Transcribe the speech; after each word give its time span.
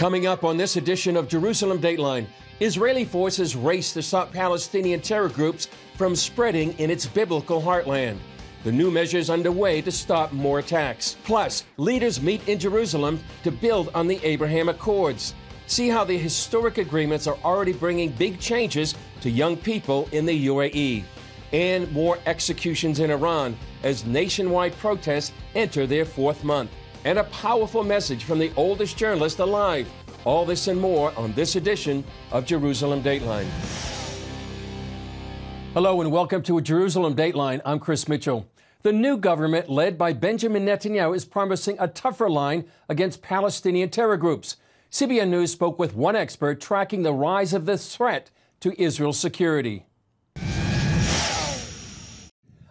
Coming 0.00 0.26
up 0.26 0.44
on 0.44 0.56
this 0.56 0.76
edition 0.76 1.14
of 1.14 1.28
Jerusalem 1.28 1.78
Dateline, 1.78 2.24
Israeli 2.58 3.04
forces 3.04 3.54
race 3.54 3.92
to 3.92 4.00
stop 4.00 4.32
Palestinian 4.32 5.02
terror 5.02 5.28
groups 5.28 5.68
from 5.94 6.16
spreading 6.16 6.72
in 6.78 6.90
its 6.90 7.04
biblical 7.04 7.60
heartland. 7.60 8.16
The 8.64 8.72
new 8.72 8.90
measures 8.90 9.28
underway 9.28 9.82
to 9.82 9.92
stop 9.92 10.32
more 10.32 10.60
attacks. 10.60 11.18
Plus, 11.24 11.64
leaders 11.76 12.22
meet 12.22 12.48
in 12.48 12.58
Jerusalem 12.58 13.20
to 13.42 13.50
build 13.50 13.90
on 13.92 14.06
the 14.06 14.18
Abraham 14.24 14.70
Accords. 14.70 15.34
See 15.66 15.90
how 15.90 16.04
the 16.04 16.16
historic 16.16 16.78
agreements 16.78 17.26
are 17.26 17.36
already 17.44 17.74
bringing 17.74 18.08
big 18.12 18.40
changes 18.40 18.94
to 19.20 19.28
young 19.28 19.54
people 19.54 20.08
in 20.12 20.24
the 20.24 20.46
UAE. 20.46 21.04
And 21.52 21.92
more 21.92 22.16
executions 22.24 23.00
in 23.00 23.10
Iran 23.10 23.54
as 23.82 24.06
nationwide 24.06 24.78
protests 24.78 25.32
enter 25.54 25.86
their 25.86 26.06
fourth 26.06 26.42
month. 26.42 26.70
And 27.02 27.18
a 27.18 27.24
powerful 27.24 27.82
message 27.82 28.24
from 28.24 28.38
the 28.38 28.52
oldest 28.56 28.98
journalist 28.98 29.38
alive. 29.38 29.88
All 30.26 30.44
this 30.44 30.68
and 30.68 30.78
more 30.78 31.14
on 31.16 31.32
this 31.32 31.56
edition 31.56 32.04
of 32.30 32.44
Jerusalem 32.44 33.02
Dateline. 33.02 33.46
Hello 35.72 36.02
and 36.02 36.12
welcome 36.12 36.42
to 36.42 36.58
a 36.58 36.62
Jerusalem 36.62 37.16
Dateline. 37.16 37.62
I'm 37.64 37.78
Chris 37.78 38.06
Mitchell. 38.06 38.46
The 38.82 38.92
new 38.92 39.16
government, 39.16 39.70
led 39.70 39.96
by 39.96 40.12
Benjamin 40.12 40.66
Netanyahu, 40.66 41.16
is 41.16 41.24
promising 41.24 41.76
a 41.78 41.88
tougher 41.88 42.28
line 42.28 42.66
against 42.86 43.22
Palestinian 43.22 43.88
terror 43.88 44.18
groups. 44.18 44.56
CBN 44.92 45.30
News 45.30 45.52
spoke 45.52 45.78
with 45.78 45.94
one 45.94 46.16
expert 46.16 46.60
tracking 46.60 47.02
the 47.02 47.14
rise 47.14 47.54
of 47.54 47.64
this 47.64 47.96
threat 47.96 48.30
to 48.60 48.78
Israel's 48.82 49.18
security. 49.18 49.86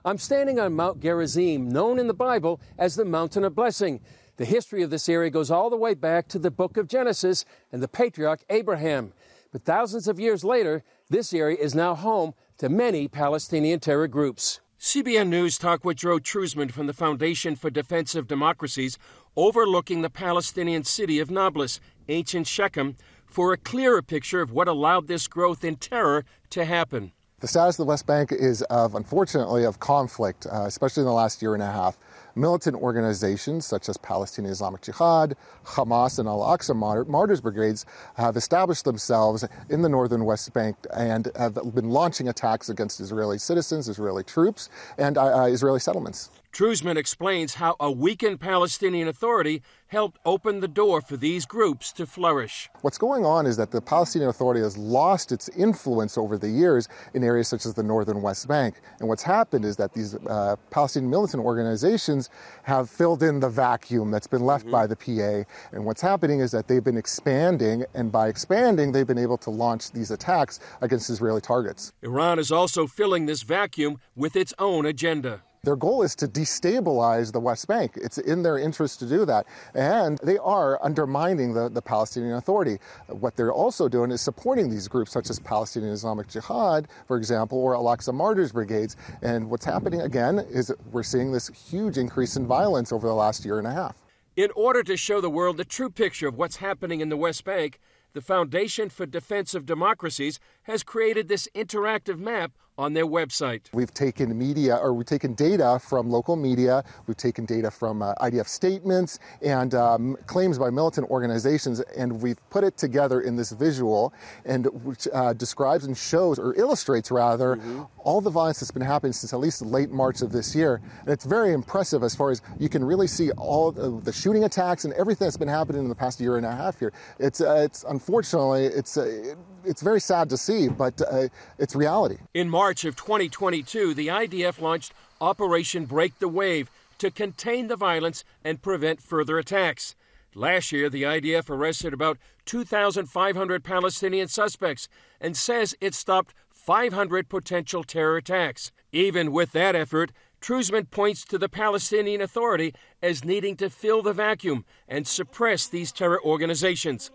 I'm 0.09 0.17
standing 0.17 0.59
on 0.59 0.73
Mount 0.73 1.01
Gerizim, 1.01 1.69
known 1.69 1.99
in 1.99 2.07
the 2.07 2.15
Bible 2.15 2.59
as 2.79 2.95
the 2.95 3.05
Mountain 3.05 3.43
of 3.43 3.53
Blessing. 3.53 3.99
The 4.37 4.45
history 4.45 4.81
of 4.81 4.89
this 4.89 5.07
area 5.07 5.29
goes 5.29 5.51
all 5.51 5.69
the 5.69 5.77
way 5.77 5.93
back 5.93 6.27
to 6.29 6.39
the 6.39 6.49
book 6.49 6.77
of 6.77 6.87
Genesis 6.87 7.45
and 7.71 7.79
the 7.79 7.87
patriarch 7.87 8.39
Abraham. 8.49 9.13
But 9.51 9.65
thousands 9.65 10.07
of 10.07 10.19
years 10.19 10.43
later, 10.43 10.83
this 11.11 11.31
area 11.31 11.57
is 11.57 11.75
now 11.75 11.93
home 11.93 12.33
to 12.57 12.69
many 12.69 13.07
Palestinian 13.07 13.81
terror 13.81 14.07
groups. 14.07 14.61
CBN 14.79 15.27
News 15.27 15.59
talked 15.59 15.85
with 15.85 15.97
Joe 15.97 16.17
Truzman 16.17 16.71
from 16.71 16.87
the 16.87 16.93
Foundation 16.93 17.55
for 17.55 17.69
Defense 17.69 18.15
of 18.15 18.27
Democracies, 18.27 18.97
overlooking 19.37 20.01
the 20.01 20.09
Palestinian 20.09 20.85
city 20.85 21.19
of 21.19 21.29
Nablus 21.29 21.79
ancient 22.07 22.47
Shechem, 22.47 22.95
for 23.27 23.53
a 23.53 23.57
clearer 23.57 24.01
picture 24.01 24.41
of 24.41 24.51
what 24.51 24.67
allowed 24.67 25.05
this 25.05 25.27
growth 25.27 25.63
in 25.63 25.75
terror 25.75 26.25
to 26.49 26.65
happen. 26.65 27.11
The 27.39 27.47
status 27.47 27.75
of 27.75 27.85
the 27.85 27.89
West 27.89 28.05
Bank 28.05 28.33
is 28.33 28.63
of, 28.63 28.95
unfortunately, 28.95 29.63
of 29.63 29.79
conflict, 29.79 30.45
uh, 30.45 30.63
especially 30.65 31.01
in 31.01 31.05
the 31.07 31.13
last 31.13 31.41
year 31.41 31.53
and 31.53 31.63
a 31.63 31.71
half. 31.71 31.97
Militant 32.35 32.75
organizations 32.75 33.65
such 33.65 33.87
as 33.87 33.95
Palestinian 33.95 34.51
Islamic 34.51 34.81
Jihad, 34.81 35.37
Hamas, 35.65 36.19
and 36.19 36.27
Al 36.27 36.41
Aqsa 36.41 37.07
Martyrs 37.07 37.39
Brigades 37.39 37.85
have 38.15 38.35
established 38.35 38.83
themselves 38.83 39.45
in 39.69 39.81
the 39.81 39.87
northern 39.87 40.25
West 40.25 40.51
Bank 40.53 40.75
and 40.93 41.31
have 41.37 41.55
been 41.73 41.89
launching 41.89 42.27
attacks 42.27 42.67
against 42.67 42.99
Israeli 42.99 43.37
citizens, 43.37 43.87
Israeli 43.87 44.23
troops, 44.25 44.69
and 44.97 45.17
uh, 45.17 45.43
uh 45.43 45.45
Israeli 45.45 45.79
settlements. 45.79 46.29
Truzman 46.51 46.97
explains 46.97 47.55
how 47.55 47.75
a 47.79 47.91
weakened 47.91 48.39
Palestinian 48.39 49.07
Authority 49.07 49.61
helped 49.87 50.19
open 50.25 50.59
the 50.59 50.67
door 50.67 50.99
for 51.01 51.15
these 51.15 51.45
groups 51.45 51.91
to 51.93 52.05
flourish. 52.05 52.69
What's 52.81 52.97
going 52.97 53.25
on 53.25 53.45
is 53.45 53.55
that 53.57 53.71
the 53.71 53.81
Palestinian 53.81 54.29
Authority 54.29 54.61
has 54.61 54.77
lost 54.77 55.31
its 55.31 55.49
influence 55.49 56.17
over 56.17 56.37
the 56.37 56.49
years 56.49 56.87
in 57.13 57.23
areas 57.23 57.47
such 57.47 57.65
as 57.65 57.73
the 57.75 57.83
northern 57.83 58.21
West 58.21 58.47
Bank. 58.47 58.81
And 58.99 59.07
what's 59.07 59.23
happened 59.23 59.63
is 59.63 59.77
that 59.77 59.93
these 59.93 60.15
uh, 60.15 60.55
Palestinian 60.69 61.09
militant 61.09 61.43
organizations 61.43 62.29
have 62.63 62.89
filled 62.89 63.23
in 63.23 63.39
the 63.39 63.49
vacuum 63.49 64.11
that's 64.11 64.27
been 64.27 64.43
left 64.43 64.65
mm-hmm. 64.65 64.71
by 64.71 64.87
the 64.87 64.95
PA. 64.95 65.49
And 65.71 65.85
what's 65.85 66.01
happening 66.01 66.39
is 66.39 66.51
that 66.51 66.67
they've 66.67 66.83
been 66.83 66.97
expanding, 66.97 67.85
and 67.93 68.11
by 68.11 68.27
expanding, 68.27 68.91
they've 68.91 69.07
been 69.07 69.17
able 69.17 69.37
to 69.39 69.49
launch 69.49 69.91
these 69.91 70.11
attacks 70.11 70.59
against 70.81 71.09
Israeli 71.09 71.41
targets. 71.41 71.93
Iran 72.01 72.39
is 72.39 72.51
also 72.51 72.87
filling 72.87 73.27
this 73.27 73.43
vacuum 73.43 73.99
with 74.15 74.35
its 74.35 74.53
own 74.59 74.85
agenda. 74.85 75.43
Their 75.63 75.75
goal 75.75 76.03
is 76.03 76.15
to 76.15 76.27
destabilize 76.27 77.33
the 77.33 77.39
West 77.39 77.67
Bank. 77.67 77.93
It's 77.95 78.17
in 78.17 78.43
their 78.43 78.57
interest 78.57 78.99
to 78.99 79.05
do 79.05 79.25
that. 79.25 79.45
And 79.73 80.17
they 80.23 80.37
are 80.37 80.83
undermining 80.83 81.53
the, 81.53 81.69
the 81.69 81.81
Palestinian 81.81 82.35
Authority. 82.35 82.77
What 83.07 83.35
they're 83.35 83.51
also 83.51 83.89
doing 83.89 84.11
is 84.11 84.21
supporting 84.21 84.69
these 84.69 84.87
groups, 84.87 85.11
such 85.11 85.29
as 85.29 85.37
Palestinian 85.39 85.91
Islamic 85.91 86.29
Jihad, 86.29 86.87
for 87.07 87.17
example, 87.17 87.57
or 87.57 87.75
Al 87.75 87.83
Aqsa 87.85 88.13
Martyrs 88.13 88.53
Brigades. 88.53 88.95
And 89.21 89.49
what's 89.49 89.65
happening 89.65 90.01
again 90.01 90.39
is 90.49 90.71
we're 90.91 91.03
seeing 91.03 91.31
this 91.33 91.49
huge 91.49 91.97
increase 91.97 92.37
in 92.37 92.47
violence 92.47 92.93
over 92.93 93.07
the 93.07 93.13
last 93.13 93.43
year 93.43 93.57
and 93.57 93.67
a 93.67 93.71
half. 93.71 93.97
In 94.37 94.51
order 94.55 94.81
to 94.83 94.95
show 94.95 95.19
the 95.19 95.29
world 95.29 95.57
the 95.57 95.65
true 95.65 95.89
picture 95.89 96.29
of 96.29 96.37
what's 96.37 96.57
happening 96.57 97.01
in 97.01 97.09
the 97.09 97.17
West 97.17 97.43
Bank, 97.43 97.79
the 98.13 98.21
Foundation 98.21 98.89
for 98.89 99.05
Defense 99.05 99.53
of 99.53 99.65
Democracies 99.65 100.39
has 100.63 100.83
created 100.83 101.27
this 101.27 101.49
interactive 101.53 102.17
map 102.17 102.53
on 102.79 102.93
their 102.93 103.05
website. 103.05 103.63
We've 103.73 103.93
taken 103.93 104.35
media, 104.37 104.77
or 104.77 104.93
we've 104.93 105.05
taken 105.05 105.33
data 105.33 105.81
from 105.83 106.09
local 106.09 106.37
media, 106.37 106.85
we've 107.07 107.17
taken 107.17 107.43
data 107.43 107.69
from 107.69 108.01
uh, 108.01 108.13
IDF 108.15 108.47
statements 108.47 109.19
and 109.41 109.75
um, 109.75 110.15
claims 110.27 110.57
by 110.57 110.69
militant 110.69 111.09
organizations, 111.09 111.81
and 111.97 112.21
we've 112.21 112.39
put 112.49 112.63
it 112.63 112.77
together 112.77 113.19
in 113.19 113.35
this 113.35 113.51
visual, 113.51 114.13
and 114.45 114.65
which 114.85 115.09
uh, 115.13 115.33
describes 115.33 115.83
and 115.83 115.97
shows, 115.97 116.39
or 116.39 116.55
illustrates 116.55 117.11
rather, 117.11 117.57
mm-hmm. 117.57 117.83
all 117.97 118.21
the 118.21 118.29
violence 118.29 118.61
that's 118.61 118.71
been 118.71 118.81
happening 118.81 119.11
since 119.11 119.33
at 119.33 119.39
least 119.41 119.61
late 119.61 119.89
March 119.91 120.21
of 120.21 120.31
this 120.31 120.55
year. 120.55 120.81
And 121.01 121.09
it's 121.09 121.25
very 121.25 121.51
impressive 121.51 122.01
as 122.01 122.15
far 122.15 122.31
as 122.31 122.41
you 122.59 122.69
can 122.69 122.81
really 122.81 123.07
see 123.07 123.31
all 123.31 123.73
the 123.73 124.13
shooting 124.13 124.45
attacks 124.45 124.85
and 124.85 124.93
everything 124.93 125.25
that's 125.25 125.35
been 125.35 125.49
happening 125.49 125.81
in 125.81 125.89
the 125.89 125.95
past 125.95 126.21
year 126.21 126.37
and 126.37 126.45
a 126.45 126.55
half 126.55 126.79
here. 126.79 126.93
It's, 127.19 127.41
uh, 127.41 127.55
it's 127.55 127.83
unfortunately, 127.83 128.67
it's, 128.67 128.95
uh, 128.95 129.35
it's 129.65 129.81
very 129.81 129.99
sad 130.01 130.29
to 130.29 130.37
see, 130.37 130.67
but 130.67 131.01
uh, 131.01 131.27
it's 131.57 131.75
reality. 131.75 132.17
In 132.33 132.49
March, 132.49 132.85
of 132.85 132.95
2022, 132.95 133.93
the 133.93 134.07
IDF 134.07 134.61
launched 134.61 134.93
Operation 135.21 135.85
Break 135.85 136.19
the 136.19 136.27
Wave 136.27 136.69
to 136.99 137.11
contain 137.11 137.67
the 137.67 137.75
violence 137.75 138.23
and 138.43 138.61
prevent 138.61 139.01
further 139.01 139.37
attacks. 139.37 139.95
Last 140.35 140.71
year, 140.71 140.89
the 140.89 141.03
IDF 141.03 141.49
arrested 141.49 141.93
about 141.93 142.17
2,500 142.45 143.63
Palestinian 143.63 144.27
suspects 144.27 144.87
and 145.19 145.35
says 145.35 145.75
it 145.81 145.93
stopped 145.93 146.33
500 146.49 147.29
potential 147.29 147.83
terror 147.83 148.17
attacks. 148.17 148.71
Even 148.91 149.31
with 149.31 149.51
that 149.53 149.75
effort, 149.75 150.11
Truzman 150.41 150.89
points 150.89 151.25
to 151.25 151.37
the 151.37 151.49
Palestinian 151.49 152.21
Authority 152.21 152.73
as 153.01 153.25
needing 153.25 153.55
to 153.57 153.69
fill 153.69 154.01
the 154.01 154.13
vacuum 154.13 154.65
and 154.87 155.07
suppress 155.07 155.67
these 155.67 155.91
terror 155.91 156.21
organizations. 156.23 157.11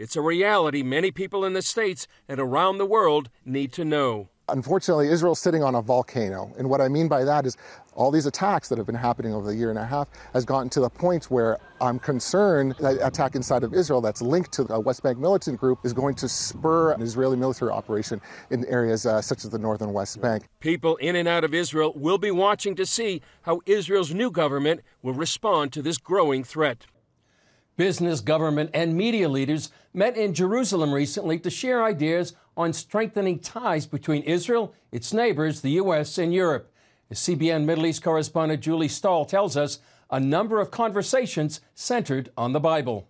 It's 0.00 0.14
a 0.14 0.22
reality 0.22 0.84
many 0.84 1.10
people 1.10 1.44
in 1.44 1.54
the 1.54 1.60
States 1.60 2.06
and 2.28 2.38
around 2.38 2.78
the 2.78 2.86
world 2.86 3.30
need 3.44 3.72
to 3.72 3.84
know. 3.84 4.28
Unfortunately, 4.48 5.08
Israel's 5.08 5.40
sitting 5.40 5.64
on 5.64 5.74
a 5.74 5.82
volcano. 5.82 6.52
And 6.56 6.70
what 6.70 6.80
I 6.80 6.86
mean 6.86 7.08
by 7.08 7.24
that 7.24 7.44
is 7.44 7.56
all 7.94 8.12
these 8.12 8.24
attacks 8.24 8.68
that 8.68 8.78
have 8.78 8.86
been 8.86 8.94
happening 8.94 9.34
over 9.34 9.48
the 9.48 9.56
year 9.56 9.70
and 9.70 9.78
a 9.78 9.84
half 9.84 10.06
has 10.34 10.44
gotten 10.44 10.70
to 10.70 10.80
the 10.80 10.88
point 10.88 11.32
where 11.32 11.58
I'm 11.80 11.98
concerned 11.98 12.76
that 12.78 13.04
attack 13.04 13.34
inside 13.34 13.64
of 13.64 13.74
Israel 13.74 14.00
that's 14.00 14.22
linked 14.22 14.52
to 14.52 14.72
a 14.72 14.78
West 14.78 15.02
Bank 15.02 15.18
militant 15.18 15.58
group 15.58 15.80
is 15.84 15.92
going 15.92 16.14
to 16.14 16.28
spur 16.28 16.92
an 16.92 17.02
Israeli 17.02 17.36
military 17.36 17.72
operation 17.72 18.20
in 18.50 18.64
areas 18.66 19.04
uh, 19.04 19.20
such 19.20 19.44
as 19.44 19.50
the 19.50 19.58
northern 19.58 19.92
West 19.92 20.20
Bank. 20.20 20.44
People 20.60 20.94
in 20.98 21.16
and 21.16 21.26
out 21.26 21.42
of 21.42 21.52
Israel 21.52 21.92
will 21.96 22.18
be 22.18 22.30
watching 22.30 22.76
to 22.76 22.86
see 22.86 23.20
how 23.42 23.62
Israel's 23.66 24.14
new 24.14 24.30
government 24.30 24.80
will 25.02 25.14
respond 25.14 25.72
to 25.72 25.82
this 25.82 25.98
growing 25.98 26.44
threat. 26.44 26.86
Business, 27.76 28.20
government, 28.20 28.70
and 28.74 28.96
media 28.96 29.28
leaders 29.28 29.70
met 29.98 30.16
in 30.16 30.32
Jerusalem 30.32 30.94
recently 30.94 31.40
to 31.40 31.50
share 31.50 31.84
ideas 31.84 32.32
on 32.56 32.72
strengthening 32.72 33.40
ties 33.40 33.84
between 33.84 34.22
Israel, 34.22 34.72
its 34.92 35.12
neighbors, 35.12 35.60
the 35.60 35.72
U.S., 35.72 36.16
and 36.18 36.32
Europe. 36.32 36.72
As 37.10 37.18
CBN 37.18 37.64
Middle 37.64 37.84
East 37.84 38.02
correspondent 38.02 38.62
Julie 38.62 38.86
Stahl 38.86 39.24
tells 39.24 39.56
us, 39.56 39.80
a 40.10 40.20
number 40.20 40.60
of 40.60 40.70
conversations 40.70 41.60
centered 41.74 42.30
on 42.36 42.52
the 42.52 42.60
Bible. 42.60 43.08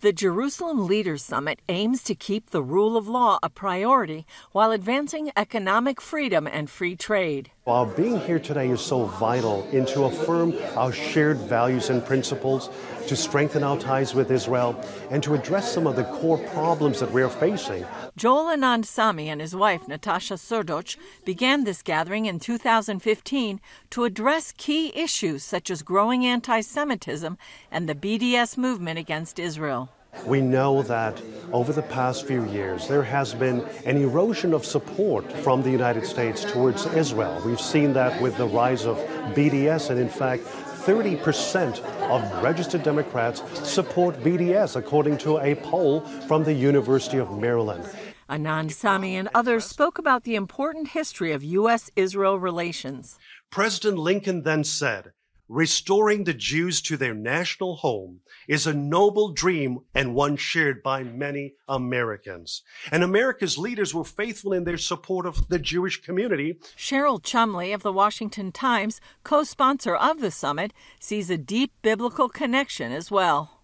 The 0.00 0.12
Jerusalem 0.12 0.86
Leaders 0.86 1.24
Summit 1.24 1.60
aims 1.70 2.02
to 2.02 2.14
keep 2.14 2.50
the 2.50 2.62
rule 2.62 2.98
of 2.98 3.08
law 3.08 3.38
a 3.42 3.48
priority 3.48 4.26
while 4.52 4.70
advancing 4.70 5.32
economic 5.34 5.98
freedom 5.98 6.46
and 6.46 6.68
free 6.68 6.94
trade. 6.94 7.50
While 7.64 7.86
being 7.86 8.20
here 8.20 8.38
today 8.38 8.68
is 8.68 8.82
so 8.82 9.06
vital 9.06 9.66
in 9.70 9.86
to 9.86 10.04
affirm 10.04 10.52
our 10.76 10.92
shared 10.92 11.38
values 11.38 11.88
and 11.88 12.04
principles, 12.04 12.68
to 13.06 13.16
strengthen 13.16 13.62
our 13.64 13.78
ties 13.78 14.14
with 14.14 14.30
Israel, 14.30 14.78
and 15.10 15.22
to 15.22 15.32
address 15.32 15.72
some 15.72 15.86
of 15.86 15.96
the 15.96 16.04
core 16.04 16.36
problems 16.36 17.00
that 17.00 17.10
we 17.10 17.22
are 17.22 17.30
facing. 17.30 17.86
Joel 18.18 18.54
Anand 18.54 18.84
Samy 18.84 19.28
and 19.28 19.40
his 19.40 19.56
wife, 19.56 19.88
Natasha 19.88 20.34
Srdoc, 20.34 20.98
began 21.24 21.64
this 21.64 21.80
gathering 21.80 22.26
in 22.26 22.38
2015 22.38 23.62
to 23.88 24.04
address 24.04 24.52
key 24.58 24.92
issues 24.94 25.42
such 25.42 25.70
as 25.70 25.80
growing 25.80 26.26
anti 26.26 26.60
Semitism 26.60 27.38
and 27.70 27.88
the 27.88 27.94
BDS 27.94 28.58
movement 28.58 28.98
against 28.98 29.38
Israel. 29.38 29.88
We 30.26 30.40
know 30.40 30.82
that 30.82 31.20
over 31.52 31.72
the 31.72 31.82
past 31.82 32.26
few 32.26 32.44
years, 32.46 32.88
there 32.88 33.02
has 33.02 33.34
been 33.34 33.60
an 33.84 33.96
erosion 33.96 34.52
of 34.52 34.64
support 34.64 35.30
from 35.38 35.62
the 35.62 35.70
United 35.70 36.06
States 36.06 36.44
towards 36.44 36.86
Israel. 36.86 37.40
We've 37.44 37.60
seen 37.60 37.92
that 37.92 38.20
with 38.20 38.36
the 38.36 38.46
rise 38.46 38.86
of 38.86 38.96
BDS, 39.36 39.90
and 39.90 40.00
in 40.00 40.08
fact, 40.08 40.44
30% 40.84 41.80
of 42.10 42.42
registered 42.42 42.82
Democrats 42.82 43.42
support 43.68 44.16
BDS, 44.20 44.76
according 44.76 45.16
to 45.18 45.38
a 45.38 45.54
poll 45.54 46.00
from 46.26 46.44
the 46.44 46.52
University 46.52 47.18
of 47.18 47.38
Maryland. 47.38 47.88
Anand 48.28 48.70
Samy 48.70 49.12
and 49.12 49.28
others 49.34 49.64
spoke 49.64 49.98
about 49.98 50.24
the 50.24 50.34
important 50.34 50.88
history 50.88 51.32
of 51.32 51.42
U.S. 51.44 51.90
Israel 51.94 52.38
relations. 52.38 53.18
President 53.50 53.98
Lincoln 53.98 54.42
then 54.42 54.64
said, 54.64 55.12
Restoring 55.48 56.24
the 56.24 56.34
Jews 56.34 56.80
to 56.82 56.96
their 56.96 57.14
national 57.14 57.76
home 57.76 58.20
is 58.48 58.66
a 58.66 58.74
noble 58.74 59.30
dream 59.30 59.80
and 59.94 60.14
one 60.14 60.36
shared 60.36 60.82
by 60.82 61.02
many 61.02 61.54
Americans. 61.68 62.62
And 62.90 63.02
America's 63.02 63.58
leaders 63.58 63.94
were 63.94 64.04
faithful 64.04 64.52
in 64.52 64.64
their 64.64 64.78
support 64.78 65.26
of 65.26 65.48
the 65.48 65.58
Jewish 65.58 66.02
community. 66.02 66.58
Cheryl 66.76 67.22
Chumley 67.22 67.72
of 67.72 67.82
the 67.82 67.92
Washington 67.92 68.52
Times, 68.52 69.00
co 69.22 69.44
sponsor 69.44 69.94
of 69.94 70.20
the 70.20 70.30
summit, 70.30 70.72
sees 71.00 71.30
a 71.30 71.38
deep 71.38 71.72
biblical 71.82 72.28
connection 72.28 72.92
as 72.92 73.10
well. 73.10 73.60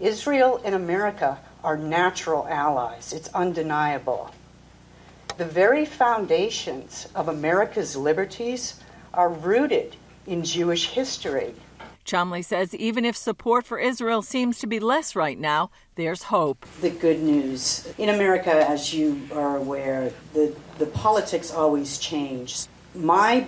Israel 0.00 0.60
and 0.64 0.74
America 0.74 1.38
are 1.62 1.76
natural 1.76 2.46
allies, 2.48 3.12
it's 3.12 3.28
undeniable. 3.28 4.30
The 5.36 5.44
very 5.44 5.84
foundations 5.84 7.08
of 7.14 7.28
America's 7.28 7.96
liberties 7.96 8.80
are 9.12 9.28
rooted 9.28 9.96
in 10.26 10.44
Jewish 10.44 10.90
history. 10.90 11.54
Chumley 12.04 12.42
says 12.42 12.74
even 12.74 13.04
if 13.04 13.16
support 13.16 13.66
for 13.66 13.78
Israel 13.78 14.22
seems 14.22 14.58
to 14.58 14.66
be 14.66 14.78
less 14.78 15.16
right 15.16 15.38
now, 15.38 15.70
there's 15.96 16.24
hope. 16.24 16.66
The 16.80 16.90
good 16.90 17.22
news 17.22 17.92
in 17.98 18.08
America, 18.08 18.68
as 18.68 18.92
you 18.94 19.28
are 19.32 19.56
aware, 19.56 20.12
the, 20.32 20.54
the 20.78 20.86
politics 20.86 21.52
always 21.52 21.98
change. 21.98 22.66
My 22.94 23.46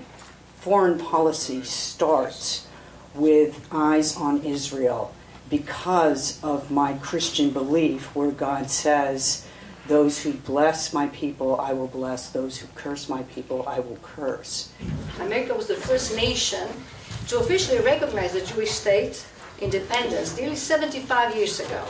foreign 0.56 0.99
policy 0.99 1.62
starts 1.62 2.67
with 3.14 3.67
eyes 3.70 4.17
on 4.17 4.43
Israel 4.43 5.14
because 5.49 6.43
of 6.43 6.70
my 6.70 6.94
Christian 6.94 7.50
belief, 7.50 8.14
where 8.14 8.31
God 8.31 8.70
says, 8.70 9.47
Those 9.87 10.23
who 10.23 10.32
bless 10.32 10.93
my 10.93 11.06
people, 11.09 11.61
I 11.61 11.73
will 11.73 11.87
bless. 11.87 12.31
Those 12.31 12.59
who 12.59 12.67
curse 12.75 13.09
my 13.09 13.23
people, 13.25 13.64
I 13.67 13.79
will 13.81 13.99
curse. 14.02 14.73
America 15.20 15.55
was 15.55 15.69
the 15.69 15.76
first 15.76 16.17
nation 16.17 16.69
to 17.28 17.38
officially 17.38 17.81
recognize 17.81 18.32
the 18.32 18.40
Jewish 18.40 18.70
state 18.70 19.25
independence 19.61 20.37
nearly 20.37 20.56
75 20.56 21.34
years 21.34 21.61
ago. 21.61 21.82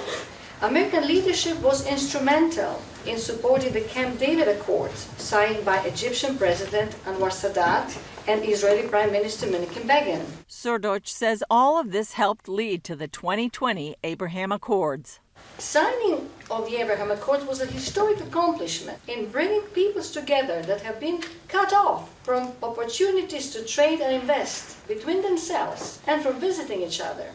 American 0.62 1.06
leadership 1.06 1.60
was 1.60 1.86
instrumental 1.86 2.80
in 3.04 3.18
supporting 3.18 3.72
the 3.72 3.82
Camp 3.82 4.18
David 4.18 4.48
Accords 4.48 5.08
signed 5.18 5.64
by 5.64 5.78
Egyptian 5.80 6.38
President 6.38 6.92
Anwar 7.04 7.30
Sadat 7.30 7.98
and 8.26 8.42
Israeli 8.42 8.88
Prime 8.88 9.12
Minister 9.12 9.46
Menachem 9.46 9.82
Begin. 9.82 10.24
Srdoc 10.48 11.06
says 11.06 11.44
all 11.50 11.78
of 11.78 11.92
this 11.92 12.14
helped 12.14 12.48
lead 12.48 12.84
to 12.84 12.96
the 12.96 13.06
2020 13.06 13.96
Abraham 14.02 14.50
Accords. 14.50 15.20
Signing 15.58 16.28
of 16.50 16.66
the 16.66 16.76
Abraham 16.76 17.10
Accords 17.10 17.44
was 17.46 17.62
a 17.62 17.66
historic 17.66 18.20
accomplishment 18.20 18.98
in 19.08 19.30
bringing 19.30 19.62
peoples 19.72 20.10
together 20.10 20.60
that 20.62 20.82
have 20.82 21.00
been 21.00 21.22
cut 21.48 21.72
off 21.72 22.14
from 22.24 22.52
opportunities 22.62 23.50
to 23.52 23.64
trade 23.64 24.00
and 24.00 24.14
invest 24.14 24.86
between 24.86 25.22
themselves 25.22 25.98
and 26.06 26.22
from 26.22 26.38
visiting 26.38 26.82
each 26.82 27.00
other. 27.00 27.30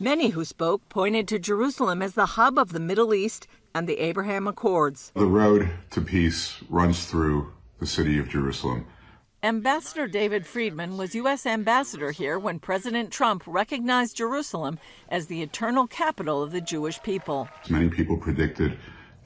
Many 0.00 0.30
who 0.30 0.44
spoke 0.46 0.88
pointed 0.88 1.28
to 1.28 1.38
Jerusalem 1.38 2.00
as 2.00 2.14
the 2.14 2.38
hub 2.40 2.58
of 2.58 2.72
the 2.72 2.80
Middle 2.80 3.12
East 3.12 3.46
and 3.74 3.86
the 3.86 3.98
Abraham 3.98 4.48
Accords. 4.48 5.12
The 5.14 5.26
road 5.26 5.70
to 5.90 6.00
peace 6.00 6.56
runs 6.70 7.04
through 7.04 7.52
the 7.80 7.86
city 7.86 8.18
of 8.18 8.28
Jerusalem. 8.28 8.86
Ambassador 9.44 10.08
David 10.08 10.48
Friedman 10.48 10.96
was 10.96 11.14
U.S. 11.14 11.46
ambassador 11.46 12.10
here 12.10 12.40
when 12.40 12.58
President 12.58 13.12
Trump 13.12 13.44
recognized 13.46 14.16
Jerusalem 14.16 14.80
as 15.08 15.28
the 15.28 15.42
eternal 15.42 15.86
capital 15.86 16.42
of 16.42 16.50
the 16.50 16.60
Jewish 16.60 17.00
people. 17.04 17.48
Many 17.70 17.88
people 17.88 18.16
predicted 18.16 18.76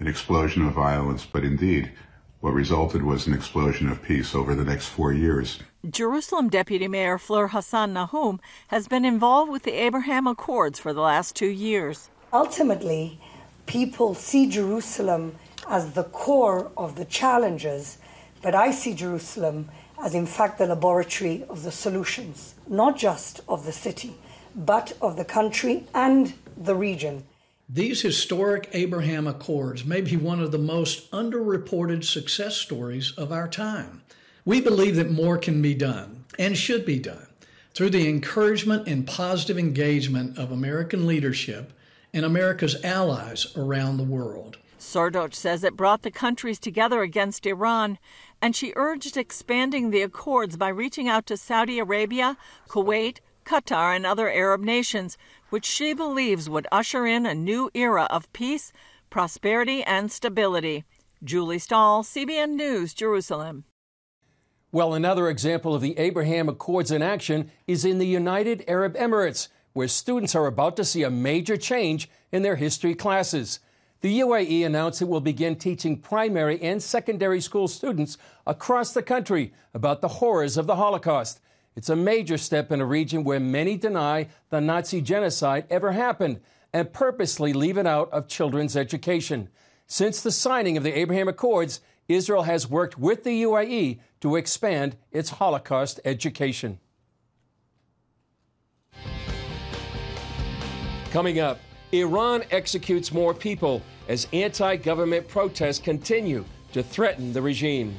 an 0.01 0.07
explosion 0.07 0.67
of 0.67 0.75
violence, 0.75 1.25
but 1.25 1.45
indeed, 1.45 1.93
what 2.41 2.53
resulted 2.53 3.03
was 3.03 3.27
an 3.27 3.33
explosion 3.33 3.89
of 3.89 4.03
peace 4.03 4.35
over 4.35 4.55
the 4.55 4.67
next 4.67 4.89
four 4.89 5.15
years. 5.15 5.61
Jerusalem 5.89 6.51
Deputy 6.51 6.89
Mayor 6.89 7.17
Fleur 7.17 7.49
Hassan 7.49 7.95
Nahoum 7.95 8.39
has 8.69 8.89
been 8.89 9.07
involved 9.07 9.51
with 9.51 9.63
the 9.63 9.73
Abraham 9.73 10.27
Accords 10.27 10.79
for 10.79 10.93
the 10.93 11.01
last 11.01 11.35
two 11.35 11.49
years. 11.49 12.11
Ultimately, 12.35 13.19
people 13.65 14.15
see 14.15 14.47
Jerusalem 14.47 15.37
as 15.67 15.95
the 15.95 16.05
core 16.05 16.71
of 16.77 16.97
the 16.97 17.07
challenges, 17.07 17.97
but 18.43 18.55
I 18.55 18.73
see 18.73 18.93
Jerusalem 18.93 19.71
as 20.03 20.15
in 20.15 20.27
fact 20.27 20.59
the 20.59 20.67
laboratory 20.67 21.45
of 21.49 21.63
the 21.63 21.73
solutions, 21.73 22.55
not 22.67 22.99
just 22.99 23.41
of 23.49 23.65
the 23.65 23.73
city, 23.73 24.15
but 24.55 24.93
of 25.01 25.17
the 25.17 25.25
country 25.25 25.87
and 25.95 26.35
the 26.57 26.75
region. 26.75 27.25
These 27.69 28.03
historic 28.03 28.69
Abraham 28.73 29.27
Accords 29.27 29.85
may 29.85 30.01
be 30.03 30.17
one 30.17 30.41
of 30.41 30.51
the 30.53 30.59
most 30.59 31.11
underreported 31.13 32.05
success 32.05 32.57
stories 32.57 33.13
of 33.13 33.33
our 33.33 33.49
time. 33.49 34.03
We 34.45 34.61
believe 34.61 34.97
that 34.97 35.11
more 35.11 35.39
can 35.39 35.63
be 35.63 35.75
done 35.75 36.25
and 36.39 36.59
should 36.59 36.85
be 36.85 36.99
done 36.99 37.29
through 37.75 37.91
the 37.91 38.09
encouragement 38.09 38.89
and 38.89 39.07
positive 39.07 39.59
engagement 39.59 40.37
of 40.37 40.51
American 40.51 41.07
leadership 41.07 41.73
and 42.13 42.25
America's 42.25 42.83
allies 42.85 43.57
around 43.57 43.97
the 43.97 44.05
world. 44.05 44.59
Srdoc 44.79 45.33
says 45.33 45.63
it 45.63 45.77
brought 45.77 46.03
the 46.03 46.11
countries 46.11 46.59
together 46.59 47.03
against 47.03 47.47
Iran, 47.47 47.99
and 48.43 48.57
she 48.57 48.73
urged 48.75 49.17
expanding 49.17 49.91
the 49.91 50.03
accords 50.03 50.57
by 50.57 50.69
reaching 50.69 51.09
out 51.09 51.25
to 51.27 51.37
Saudi 51.37 51.79
Arabia, 51.79 52.37
Kuwait, 52.69 53.21
Qatar, 53.47 53.95
and 53.95 54.05
other 54.05 54.29
Arab 54.29 54.61
nations, 54.61 55.17
which 55.51 55.65
she 55.65 55.95
believes 55.95 56.51
would 56.51 56.67
usher 56.73 57.07
in 57.07 57.25
a 57.25 57.35
new 57.35 57.71
era 57.73 58.09
of 58.11 58.33
peace, 58.33 58.73
prosperity, 59.11 59.85
and 59.85 60.11
stability. 60.11 60.85
Julie 61.23 61.61
Stahl, 61.61 62.03
CBN 62.03 62.51
News, 62.57 62.93
Jerusalem. 62.93 63.65
Well, 64.73 64.95
another 64.95 65.29
example 65.29 65.75
of 65.75 65.83
the 65.83 65.97
Abraham 65.99 66.49
Accords 66.49 66.91
in 66.91 67.01
action 67.01 67.51
is 67.69 67.85
in 67.85 67.99
the 67.99 68.07
United 68.07 68.65
Arab 68.67 68.97
Emirates, 68.97 69.49
where 69.73 69.87
students 69.87 70.35
are 70.35 70.47
about 70.47 70.77
to 70.77 70.85
see 70.85 71.05
a 71.05 71.11
major 71.11 71.57
change 71.57 72.11
in 72.33 72.43
their 72.43 72.57
history 72.57 72.95
classes. 72.95 73.61
The 74.03 74.19
UAE 74.19 74.67
announced 74.67 75.01
it 75.01 75.09
will 75.09 75.21
begin 75.21 75.55
teaching 75.55 75.97
primary 75.97 76.61
and 76.61 76.83
secondary 76.83 77.41
school 77.41 77.69
students 77.69 78.19
across 78.45 78.93
the 78.93 79.03
country 79.03 79.53
about 79.73 80.01
the 80.01 80.09
horrors 80.09 80.57
of 80.57 80.67
the 80.67 80.75
Holocaust. 80.75 81.41
It's 81.77 81.89
a 81.89 81.95
major 81.95 82.37
step 82.37 82.73
in 82.73 82.81
a 82.81 82.85
region 82.85 83.23
where 83.23 83.39
many 83.39 83.77
deny 83.77 84.27
the 84.51 84.61
Nazi 84.61 85.01
genocide 85.03 85.67
ever 85.71 85.93
happened 85.93 86.41
and 86.73 86.93
purposely 86.93 87.53
leave 87.53 87.79
it 87.79 87.87
out 87.87 88.11
of 88.11 88.27
children's 88.27 88.77
education. 88.77 89.49
Since 89.87 90.21
the 90.21 90.33
signing 90.33 90.77
of 90.77 90.83
the 90.83 90.99
Abraham 90.99 91.29
Accords, 91.29 91.81
Israel 92.09 92.43
has 92.43 92.69
worked 92.69 92.99
with 92.99 93.23
the 93.23 93.45
UAE 93.45 94.01
to 94.21 94.35
expand 94.35 94.97
its 95.13 95.31
Holocaust 95.31 96.01
education. 96.05 96.81
Coming 101.13 101.39
up, 101.39 101.61
Iran 101.93 102.43
executes 102.51 103.13
more 103.13 103.35
people 103.35 103.83
as 104.09 104.27
anti 104.33 104.77
government 104.77 105.29
protests 105.29 105.79
continue 105.79 106.45
to 106.73 106.83
threaten 106.83 107.33
the 107.33 107.43
regime. 107.43 107.95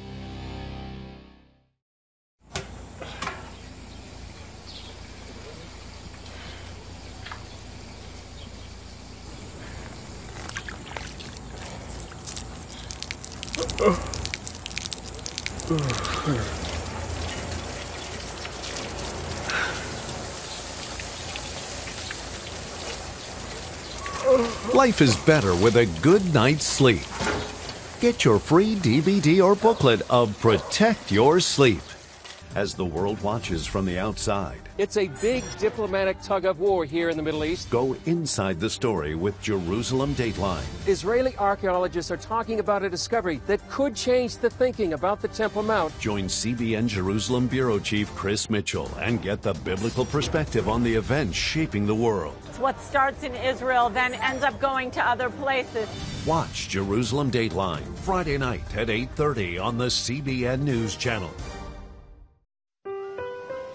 Life 24.84 25.00
is 25.00 25.16
better 25.16 25.54
with 25.54 25.76
a 25.76 25.86
good 26.02 26.34
night's 26.34 26.66
sleep. 26.66 27.06
Get 28.02 28.22
your 28.22 28.38
free 28.38 28.74
DVD 28.74 29.42
or 29.42 29.54
booklet 29.56 30.02
of 30.10 30.38
Protect 30.40 31.10
Your 31.10 31.40
Sleep 31.40 31.80
as 32.54 32.74
the 32.74 32.84
world 32.84 33.20
watches 33.22 33.66
from 33.66 33.84
the 33.84 33.98
outside. 33.98 34.60
It's 34.76 34.96
a 34.96 35.06
big 35.22 35.44
diplomatic 35.58 36.20
tug 36.20 36.44
of 36.44 36.58
war 36.58 36.84
here 36.84 37.08
in 37.08 37.16
the 37.16 37.22
Middle 37.22 37.44
East. 37.44 37.70
Go 37.70 37.96
inside 38.06 38.58
the 38.58 38.68
story 38.68 39.14
with 39.14 39.40
Jerusalem 39.40 40.14
Dateline. 40.16 40.64
Israeli 40.88 41.36
archaeologists 41.38 42.10
are 42.10 42.16
talking 42.16 42.58
about 42.58 42.82
a 42.82 42.90
discovery 42.90 43.40
that 43.46 43.66
could 43.68 43.94
change 43.94 44.38
the 44.38 44.50
thinking 44.50 44.94
about 44.94 45.22
the 45.22 45.28
Temple 45.28 45.62
Mount. 45.62 45.96
Join 46.00 46.24
CBN 46.24 46.88
Jerusalem 46.88 47.46
Bureau 47.46 47.78
Chief 47.78 48.12
Chris 48.16 48.50
Mitchell 48.50 48.90
and 49.00 49.22
get 49.22 49.42
the 49.42 49.54
biblical 49.54 50.04
perspective 50.04 50.68
on 50.68 50.82
the 50.82 50.94
events 50.94 51.36
shaping 51.36 51.86
the 51.86 51.94
world. 51.94 52.34
What 52.58 52.80
starts 52.80 53.22
in 53.22 53.34
Israel 53.36 53.90
then 53.90 54.14
ends 54.14 54.42
up 54.42 54.60
going 54.60 54.90
to 54.92 55.08
other 55.08 55.30
places. 55.30 55.88
Watch 56.26 56.68
Jerusalem 56.68 57.30
Dateline 57.30 57.94
Friday 57.98 58.38
night 58.38 58.76
at 58.76 58.88
8:30 58.88 59.58
on 59.58 59.78
the 59.78 59.90
CBN 59.90 60.64
News 60.64 60.96
Channel. 60.96 61.30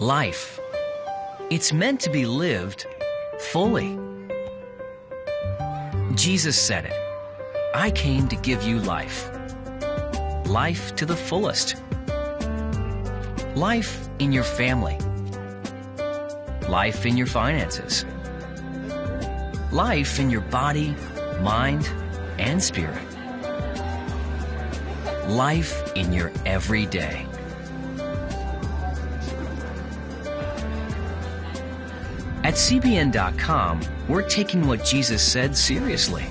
Life 0.00 0.58
It's 1.50 1.74
meant 1.74 2.00
to 2.00 2.10
be 2.10 2.24
lived 2.24 2.86
fully. 3.38 3.98
Jesus 6.14 6.58
said 6.58 6.86
it 6.86 6.94
I 7.74 7.90
came 7.90 8.26
to 8.28 8.36
give 8.36 8.62
you 8.62 8.78
life. 8.78 9.28
Life 10.46 10.96
to 10.96 11.04
the 11.04 11.14
fullest. 11.14 11.76
Life 13.54 14.08
in 14.18 14.32
your 14.32 14.42
family. 14.42 14.96
Life 16.66 17.04
in 17.04 17.18
your 17.18 17.26
finances. 17.26 18.06
Life 19.70 20.18
in 20.18 20.30
your 20.30 20.40
body, 20.40 20.96
mind, 21.42 21.86
and 22.38 22.62
spirit. 22.62 23.04
Life 25.28 25.92
in 25.94 26.14
your 26.14 26.32
everyday. 26.46 27.29
At 32.50 32.56
CBN.com, 32.56 33.80
we're 34.08 34.28
taking 34.28 34.66
what 34.66 34.84
Jesus 34.84 35.22
said 35.22 35.56
seriously. 35.56 36.26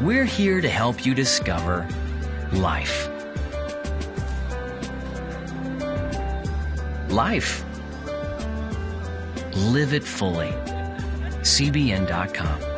We're 0.00 0.24
here 0.24 0.62
to 0.62 0.68
help 0.70 1.04
you 1.04 1.14
discover 1.14 1.86
life. 2.54 3.10
Life. 7.10 7.62
Live 9.54 9.92
it 9.92 10.02
fully. 10.02 10.54
CBN.com. 11.42 12.75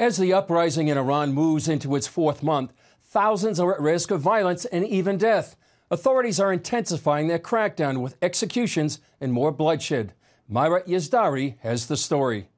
As 0.00 0.16
the 0.16 0.32
uprising 0.32 0.86
in 0.86 0.96
Iran 0.96 1.34
moves 1.34 1.66
into 1.66 1.96
its 1.96 2.06
fourth 2.06 2.40
month, 2.40 2.72
thousands 3.02 3.58
are 3.58 3.74
at 3.74 3.80
risk 3.80 4.12
of 4.12 4.20
violence 4.20 4.64
and 4.66 4.86
even 4.86 5.18
death. 5.18 5.56
Authorities 5.90 6.38
are 6.38 6.52
intensifying 6.52 7.26
their 7.26 7.40
crackdown 7.40 8.00
with 8.00 8.16
executions 8.22 9.00
and 9.20 9.32
more 9.32 9.50
bloodshed. 9.50 10.12
Myra 10.46 10.84
Yazdari 10.84 11.56
has 11.62 11.86
the 11.86 11.96
story. 11.96 12.48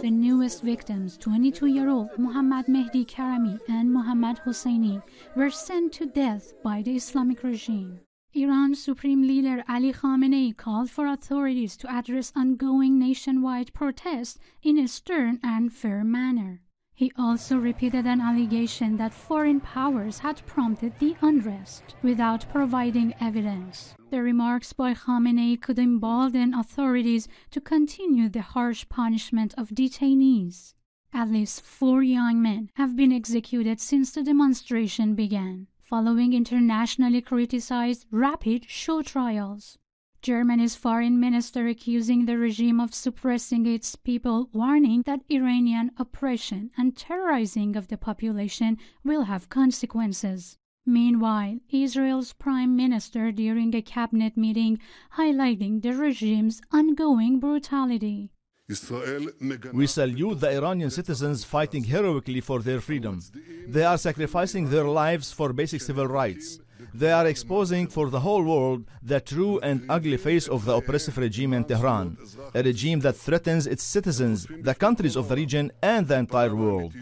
The 0.00 0.10
newest 0.12 0.62
victims, 0.62 1.16
22 1.16 1.66
year 1.66 1.88
old 1.88 2.10
Muhammad 2.18 2.66
Mehdi 2.66 3.04
Karami 3.04 3.58
and 3.68 3.92
Muhammad 3.92 4.38
Hosseini, 4.46 5.02
were 5.34 5.50
sent 5.50 5.92
to 5.94 6.06
death 6.06 6.54
by 6.62 6.82
the 6.82 6.94
Islamic 6.94 7.42
regime. 7.42 7.98
Iran's 8.42 8.82
Supreme 8.82 9.22
Leader 9.22 9.64
Ali 9.68 9.92
Khamenei 9.92 10.56
called 10.56 10.90
for 10.90 11.06
authorities 11.06 11.76
to 11.78 11.92
address 11.92 12.32
ongoing 12.36 12.98
nationwide 12.98 13.74
protests 13.74 14.38
in 14.62 14.78
a 14.78 14.86
stern 14.86 15.40
and 15.42 15.72
fair 15.72 16.04
manner. 16.04 16.62
He 16.94 17.12
also 17.16 17.58
repeated 17.58 18.06
an 18.06 18.20
allegation 18.20 18.96
that 18.96 19.12
foreign 19.12 19.60
powers 19.60 20.18
had 20.18 20.44
prompted 20.46 20.98
the 20.98 21.16
unrest 21.20 21.94
without 22.02 22.48
providing 22.48 23.14
evidence. 23.20 23.94
The 24.10 24.22
remarks 24.22 24.72
by 24.72 24.94
Khamenei 24.94 25.60
could 25.60 25.78
embolden 25.78 26.54
authorities 26.54 27.28
to 27.50 27.60
continue 27.60 28.28
the 28.28 28.42
harsh 28.42 28.88
punishment 28.88 29.54
of 29.56 29.70
detainees. 29.70 30.74
At 31.12 31.30
least 31.30 31.62
four 31.62 32.02
young 32.02 32.42
men 32.42 32.70
have 32.74 32.94
been 32.94 33.12
executed 33.12 33.80
since 33.80 34.10
the 34.10 34.22
demonstration 34.22 35.14
began, 35.14 35.68
following 35.88 36.34
internationally 36.34 37.22
criticized 37.22 38.04
rapid 38.10 38.68
show 38.68 39.00
trials. 39.00 39.78
Germany's 40.20 40.76
foreign 40.76 41.18
minister 41.18 41.66
accusing 41.66 42.26
the 42.26 42.36
regime 42.36 42.78
of 42.78 42.92
suppressing 42.92 43.64
its 43.64 43.96
people, 43.96 44.50
warning 44.52 45.00
that 45.06 45.22
Iranian 45.30 45.90
oppression 45.96 46.70
and 46.76 46.94
terrorizing 46.94 47.74
of 47.74 47.88
the 47.88 47.96
population 47.96 48.76
will 49.02 49.22
have 49.22 49.48
consequences. 49.48 50.58
Meanwhile, 50.84 51.60
Israel's 51.70 52.34
prime 52.34 52.76
minister 52.76 53.32
during 53.32 53.74
a 53.74 53.80
cabinet 53.80 54.36
meeting 54.36 54.78
highlighting 55.16 55.80
the 55.80 55.94
regime's 55.94 56.60
ongoing 56.70 57.40
brutality. 57.40 58.30
We 58.68 59.86
salute 59.86 60.40
the 60.40 60.50
Iranian 60.50 60.90
citizens 60.90 61.42
fighting 61.42 61.84
heroically 61.84 62.42
for 62.42 62.60
their 62.60 62.82
freedom. 62.82 63.22
They 63.66 63.82
are 63.82 63.96
sacrificing 63.96 64.68
their 64.68 64.84
lives 64.84 65.32
for 65.32 65.54
basic 65.54 65.80
civil 65.80 66.06
rights. 66.06 66.60
They 66.92 67.10
are 67.10 67.26
exposing 67.26 67.86
for 67.86 68.10
the 68.10 68.20
whole 68.20 68.42
world 68.42 68.84
the 69.02 69.20
true 69.20 69.58
and 69.60 69.86
ugly 69.88 70.18
face 70.18 70.48
of 70.48 70.66
the 70.66 70.76
oppressive 70.76 71.16
regime 71.16 71.54
in 71.54 71.64
Tehran, 71.64 72.18
a 72.54 72.62
regime 72.62 73.00
that 73.00 73.16
threatens 73.16 73.66
its 73.66 73.82
citizens, 73.82 74.46
the 74.60 74.74
countries 74.74 75.16
of 75.16 75.28
the 75.28 75.36
region, 75.36 75.72
and 75.82 76.06
the 76.06 76.18
entire 76.18 76.54
world. 76.54 76.92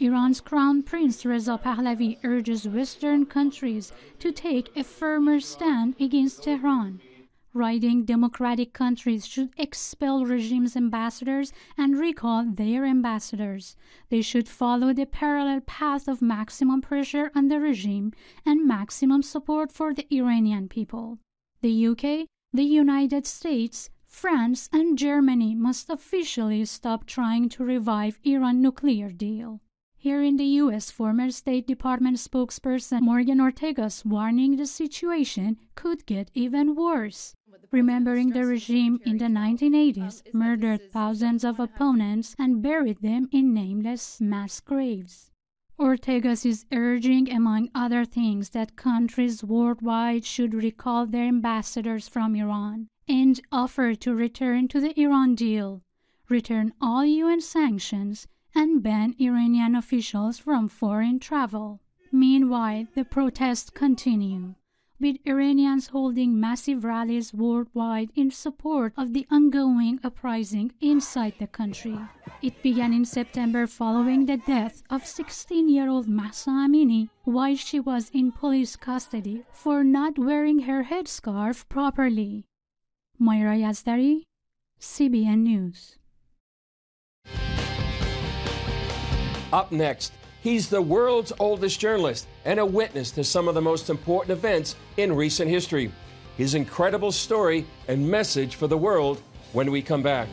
Iran's 0.00 0.40
Crown 0.40 0.82
Prince 0.82 1.24
Reza 1.24 1.60
Pahlavi 1.64 2.18
urges 2.24 2.66
Western 2.66 3.24
countries 3.24 3.92
to 4.18 4.32
take 4.32 4.76
a 4.76 4.82
firmer 4.82 5.38
stand 5.38 5.94
against 6.00 6.42
Tehran 6.42 7.00
writing 7.54 8.04
democratic 8.04 8.72
countries 8.72 9.26
should 9.26 9.50
expel 9.56 10.24
regime's 10.24 10.76
ambassadors 10.76 11.52
and 11.76 11.98
recall 11.98 12.44
their 12.44 12.84
ambassadors. 12.84 13.76
They 14.08 14.22
should 14.22 14.48
follow 14.48 14.92
the 14.92 15.06
parallel 15.06 15.60
path 15.60 16.08
of 16.08 16.22
maximum 16.22 16.80
pressure 16.80 17.30
on 17.34 17.48
the 17.48 17.60
regime 17.60 18.12
and 18.46 18.66
maximum 18.66 19.22
support 19.22 19.72
for 19.72 19.92
the 19.92 20.06
Iranian 20.14 20.68
people. 20.68 21.18
The 21.60 21.86
UK, 21.88 22.26
the 22.52 22.64
United 22.64 23.26
States, 23.26 23.90
France, 24.06 24.68
and 24.72 24.98
Germany 24.98 25.54
must 25.54 25.88
officially 25.88 26.64
stop 26.64 27.06
trying 27.06 27.48
to 27.50 27.64
revive 27.64 28.18
Iran 28.24 28.60
nuclear 28.60 29.10
deal. 29.10 29.60
Here 30.02 30.20
in 30.20 30.34
the 30.34 30.58
U.S., 30.62 30.90
former 30.90 31.30
State 31.30 31.64
Department 31.68 32.16
spokesperson 32.16 33.02
Morgan 33.02 33.38
Ortagus 33.38 34.04
warning 34.04 34.56
the 34.56 34.66
situation 34.66 35.58
could 35.76 36.06
get 36.06 36.28
even 36.34 36.74
worse. 36.74 37.36
Remembering 37.70 38.30
the 38.30 38.44
regime 38.44 38.98
in 39.04 39.18
the 39.18 39.26
1980s 39.26 40.22
murdered 40.34 40.90
thousands 40.90 41.44
of 41.44 41.60
opponents 41.60 42.34
and 42.36 42.60
buried 42.60 43.00
them 43.00 43.28
in 43.30 43.54
nameless 43.54 44.20
mass 44.20 44.58
graves. 44.58 45.30
Ortagus 45.78 46.44
is 46.44 46.66
urging, 46.72 47.30
among 47.30 47.68
other 47.72 48.04
things, 48.04 48.50
that 48.50 48.74
countries 48.74 49.44
worldwide 49.44 50.24
should 50.24 50.52
recall 50.52 51.06
their 51.06 51.28
ambassadors 51.28 52.08
from 52.08 52.34
Iran 52.34 52.88
and 53.06 53.40
offer 53.52 53.94
to 53.94 54.16
return 54.16 54.66
to 54.66 54.80
the 54.80 55.00
Iran 55.00 55.36
deal, 55.36 55.80
return 56.28 56.72
all 56.80 57.04
UN 57.04 57.40
sanctions, 57.40 58.26
and 58.54 58.82
ban 58.82 59.14
Iranian 59.20 59.74
officials 59.74 60.38
from 60.38 60.68
foreign 60.68 61.18
travel. 61.18 61.80
Meanwhile, 62.10 62.86
the 62.94 63.04
protests 63.04 63.70
continue, 63.70 64.54
with 65.00 65.16
Iranians 65.26 65.88
holding 65.88 66.38
massive 66.38 66.84
rallies 66.84 67.34
worldwide 67.34 68.10
in 68.14 68.30
support 68.30 68.92
of 68.96 69.12
the 69.12 69.26
ongoing 69.30 69.98
uprising 70.04 70.72
inside 70.80 71.34
the 71.38 71.46
country. 71.46 71.98
It 72.40 72.62
began 72.62 72.92
in 72.92 73.04
September 73.04 73.66
following 73.66 74.26
the 74.26 74.36
death 74.36 74.82
of 74.90 75.06
16 75.06 75.68
year 75.68 75.88
old 75.88 76.06
Mahsa 76.08 76.50
Amini 76.50 77.08
while 77.24 77.56
she 77.56 77.80
was 77.80 78.10
in 78.10 78.30
police 78.30 78.76
custody 78.76 79.44
for 79.52 79.82
not 79.82 80.18
wearing 80.18 80.60
her 80.60 80.84
headscarf 80.84 81.68
properly. 81.68 82.44
Myra 83.18 83.56
Yazdari, 83.56 84.24
CBN 84.80 85.38
News. 85.38 85.98
Up 89.52 89.70
next, 89.70 90.12
he's 90.40 90.70
the 90.70 90.80
world's 90.80 91.32
oldest 91.38 91.78
journalist 91.78 92.26
and 92.46 92.58
a 92.58 92.64
witness 92.64 93.10
to 93.12 93.22
some 93.22 93.48
of 93.48 93.54
the 93.54 93.60
most 93.60 93.90
important 93.90 94.30
events 94.38 94.76
in 94.96 95.14
recent 95.14 95.50
history. 95.50 95.92
His 96.38 96.54
incredible 96.54 97.12
story 97.12 97.66
and 97.86 98.10
message 98.10 98.54
for 98.54 98.66
the 98.66 98.78
world 98.78 99.20
when 99.52 99.70
we 99.70 99.82
come 99.82 100.02
back. 100.02 100.28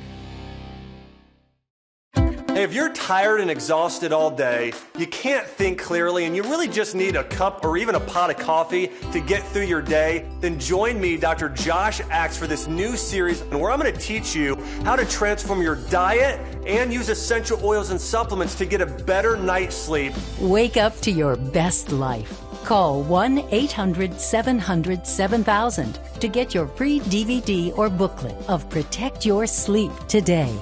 Hey, 2.59 2.65
if 2.65 2.73
you're 2.73 2.91
tired 2.91 3.39
and 3.39 3.49
exhausted 3.49 4.11
all 4.11 4.29
day, 4.29 4.73
you 4.97 5.07
can't 5.07 5.47
think 5.47 5.79
clearly, 5.79 6.25
and 6.25 6.35
you 6.35 6.43
really 6.43 6.67
just 6.67 6.93
need 6.93 7.15
a 7.15 7.23
cup 7.23 7.63
or 7.63 7.77
even 7.77 7.95
a 7.95 8.01
pot 8.01 8.31
of 8.31 8.37
coffee 8.37 8.91
to 9.13 9.21
get 9.21 9.43
through 9.43 9.63
your 9.63 9.81
day, 9.81 10.25
then 10.41 10.59
join 10.59 10.99
me, 10.99 11.15
Dr. 11.15 11.47
Josh 11.47 12.01
Axe, 12.09 12.35
for 12.35 12.47
this 12.47 12.67
new 12.67 12.97
series 12.97 13.43
where 13.43 13.71
I'm 13.71 13.79
going 13.79 13.93
to 13.93 13.97
teach 13.97 14.35
you 14.35 14.57
how 14.83 14.97
to 14.97 15.05
transform 15.05 15.61
your 15.61 15.77
diet 15.89 16.37
and 16.67 16.91
use 16.91 17.07
essential 17.07 17.63
oils 17.63 17.91
and 17.91 18.01
supplements 18.01 18.55
to 18.55 18.65
get 18.65 18.81
a 18.81 18.87
better 18.87 19.37
night's 19.37 19.77
sleep. 19.77 20.11
Wake 20.41 20.75
up 20.75 20.99
to 20.99 21.11
your 21.11 21.37
best 21.37 21.93
life. 21.93 22.41
Call 22.65 23.03
1 23.03 23.37
800 23.51 24.19
700 24.19 25.07
7000 25.07 25.97
to 26.19 26.27
get 26.27 26.53
your 26.53 26.67
free 26.67 26.99
DVD 26.99 27.71
or 27.77 27.89
booklet 27.89 28.35
of 28.49 28.69
Protect 28.69 29.25
Your 29.25 29.47
Sleep 29.47 29.93
today. 30.09 30.53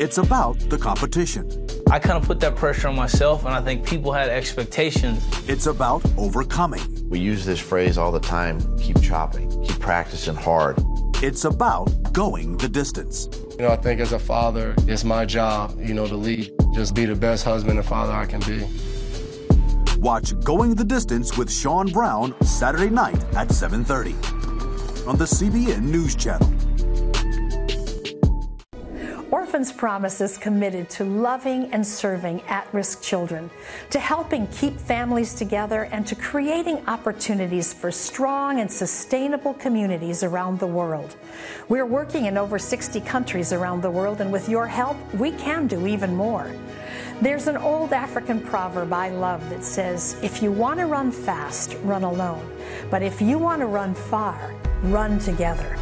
It's 0.00 0.18
about 0.18 0.60
the 0.70 0.78
competition. 0.78 1.50
I 1.90 1.98
kind 1.98 2.16
of 2.16 2.22
put 2.22 2.38
that 2.38 2.54
pressure 2.54 2.86
on 2.86 2.94
myself, 2.94 3.44
and 3.44 3.52
I 3.52 3.60
think 3.60 3.84
people 3.84 4.12
had 4.12 4.28
expectations. 4.28 5.20
It's 5.48 5.66
about 5.66 6.04
overcoming. 6.16 7.08
We 7.08 7.18
use 7.18 7.44
this 7.44 7.58
phrase 7.58 7.98
all 7.98 8.12
the 8.12 8.20
time 8.20 8.60
keep 8.78 9.00
chopping, 9.02 9.50
keep 9.64 9.80
practicing 9.80 10.36
hard. 10.36 10.78
It's 11.20 11.44
about 11.44 11.86
going 12.12 12.58
the 12.58 12.68
distance. 12.68 13.28
You 13.58 13.64
know, 13.64 13.70
I 13.70 13.76
think 13.76 13.98
as 14.00 14.12
a 14.12 14.20
father, 14.20 14.72
it's 14.86 15.02
my 15.02 15.24
job, 15.24 15.76
you 15.80 15.94
know, 15.94 16.06
to 16.06 16.14
lead, 16.14 16.52
just 16.72 16.94
be 16.94 17.04
the 17.04 17.16
best 17.16 17.44
husband 17.44 17.80
and 17.80 17.88
father 17.88 18.12
I 18.12 18.26
can 18.26 18.38
be. 18.40 18.64
Watch 19.98 20.38
Going 20.44 20.76
the 20.76 20.84
Distance 20.84 21.36
with 21.36 21.52
Sean 21.52 21.88
Brown 21.88 22.36
Saturday 22.44 22.88
night 22.88 23.20
at 23.34 23.48
7:30 23.48 24.14
on 25.08 25.16
the 25.16 25.26
CBN 25.26 25.90
News 25.90 26.14
Channel. 26.14 26.57
Orphans 29.48 29.72
Promise 29.72 30.20
is 30.20 30.36
committed 30.36 30.90
to 30.90 31.04
loving 31.04 31.72
and 31.72 31.84
serving 31.84 32.42
at 32.48 32.68
risk 32.74 33.00
children, 33.00 33.48
to 33.88 33.98
helping 33.98 34.46
keep 34.48 34.78
families 34.78 35.32
together, 35.32 35.84
and 35.84 36.06
to 36.06 36.14
creating 36.14 36.86
opportunities 36.86 37.72
for 37.72 37.90
strong 37.90 38.60
and 38.60 38.70
sustainable 38.70 39.54
communities 39.54 40.22
around 40.22 40.60
the 40.60 40.66
world. 40.66 41.16
We're 41.70 41.86
working 41.86 42.26
in 42.26 42.36
over 42.36 42.58
60 42.58 43.00
countries 43.00 43.54
around 43.54 43.80
the 43.80 43.90
world, 43.90 44.20
and 44.20 44.30
with 44.30 44.50
your 44.50 44.66
help, 44.66 44.98
we 45.14 45.30
can 45.30 45.66
do 45.66 45.86
even 45.86 46.14
more. 46.14 46.54
There's 47.22 47.46
an 47.46 47.56
old 47.56 47.94
African 47.94 48.42
proverb 48.42 48.92
I 48.92 49.08
love 49.08 49.48
that 49.48 49.64
says, 49.64 50.14
If 50.22 50.42
you 50.42 50.52
want 50.52 50.78
to 50.80 50.84
run 50.84 51.10
fast, 51.10 51.74
run 51.84 52.04
alone. 52.04 52.46
But 52.90 53.02
if 53.02 53.22
you 53.22 53.38
want 53.38 53.60
to 53.62 53.66
run 53.66 53.94
far, 53.94 54.54
run 54.82 55.18
together. 55.18 55.78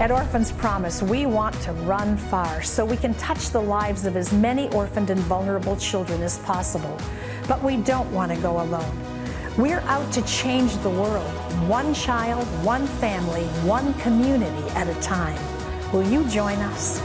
At 0.00 0.10
Orphans 0.10 0.50
Promise, 0.50 1.02
we 1.02 1.26
want 1.26 1.54
to 1.60 1.74
run 1.84 2.16
far 2.16 2.62
so 2.62 2.86
we 2.86 2.96
can 2.96 3.12
touch 3.16 3.50
the 3.50 3.60
lives 3.60 4.06
of 4.06 4.16
as 4.16 4.32
many 4.32 4.70
orphaned 4.70 5.10
and 5.10 5.20
vulnerable 5.20 5.76
children 5.76 6.22
as 6.22 6.38
possible. 6.38 6.96
But 7.46 7.62
we 7.62 7.76
don't 7.76 8.10
want 8.10 8.32
to 8.32 8.38
go 8.38 8.62
alone. 8.62 8.98
We're 9.58 9.80
out 9.80 10.10
to 10.14 10.22
change 10.22 10.74
the 10.78 10.88
world, 10.88 11.30
one 11.68 11.92
child, 11.92 12.46
one 12.64 12.86
family, 12.86 13.44
one 13.68 13.92
community 14.00 14.66
at 14.70 14.88
a 14.88 14.98
time. 15.02 15.38
Will 15.92 16.10
you 16.10 16.24
join 16.30 16.56
us? 16.60 16.98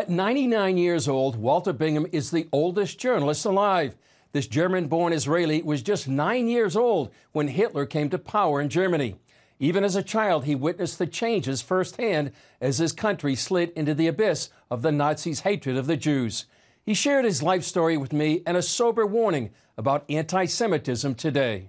At 0.00 0.08
99 0.08 0.78
years 0.78 1.08
old, 1.08 1.36
Walter 1.36 1.74
Bingham 1.74 2.06
is 2.10 2.30
the 2.30 2.48
oldest 2.52 2.98
journalist 2.98 3.44
alive. 3.44 3.98
This 4.32 4.46
German 4.46 4.88
born 4.88 5.12
Israeli 5.12 5.60
was 5.60 5.82
just 5.82 6.08
nine 6.08 6.48
years 6.48 6.74
old 6.74 7.10
when 7.32 7.48
Hitler 7.48 7.84
came 7.84 8.08
to 8.08 8.18
power 8.18 8.62
in 8.62 8.70
Germany. 8.70 9.16
Even 9.58 9.84
as 9.84 9.96
a 9.96 10.02
child, 10.02 10.46
he 10.46 10.54
witnessed 10.54 10.98
the 10.98 11.06
changes 11.06 11.60
firsthand 11.60 12.32
as 12.62 12.78
his 12.78 12.92
country 12.92 13.34
slid 13.34 13.72
into 13.76 13.92
the 13.92 14.06
abyss 14.06 14.48
of 14.70 14.80
the 14.80 14.90
Nazis' 14.90 15.40
hatred 15.40 15.76
of 15.76 15.86
the 15.86 15.98
Jews. 15.98 16.46
He 16.82 16.94
shared 16.94 17.26
his 17.26 17.42
life 17.42 17.64
story 17.64 17.98
with 17.98 18.14
me 18.14 18.42
and 18.46 18.56
a 18.56 18.62
sober 18.62 19.04
warning 19.04 19.50
about 19.76 20.06
anti 20.08 20.46
Semitism 20.46 21.14
today. 21.16 21.68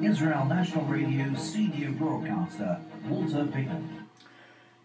Israel 0.00 0.46
National 0.46 0.86
Radio 0.86 1.34
senior 1.34 1.90
broadcaster, 1.90 2.80
Walter 3.06 3.44
Bingham. 3.44 4.01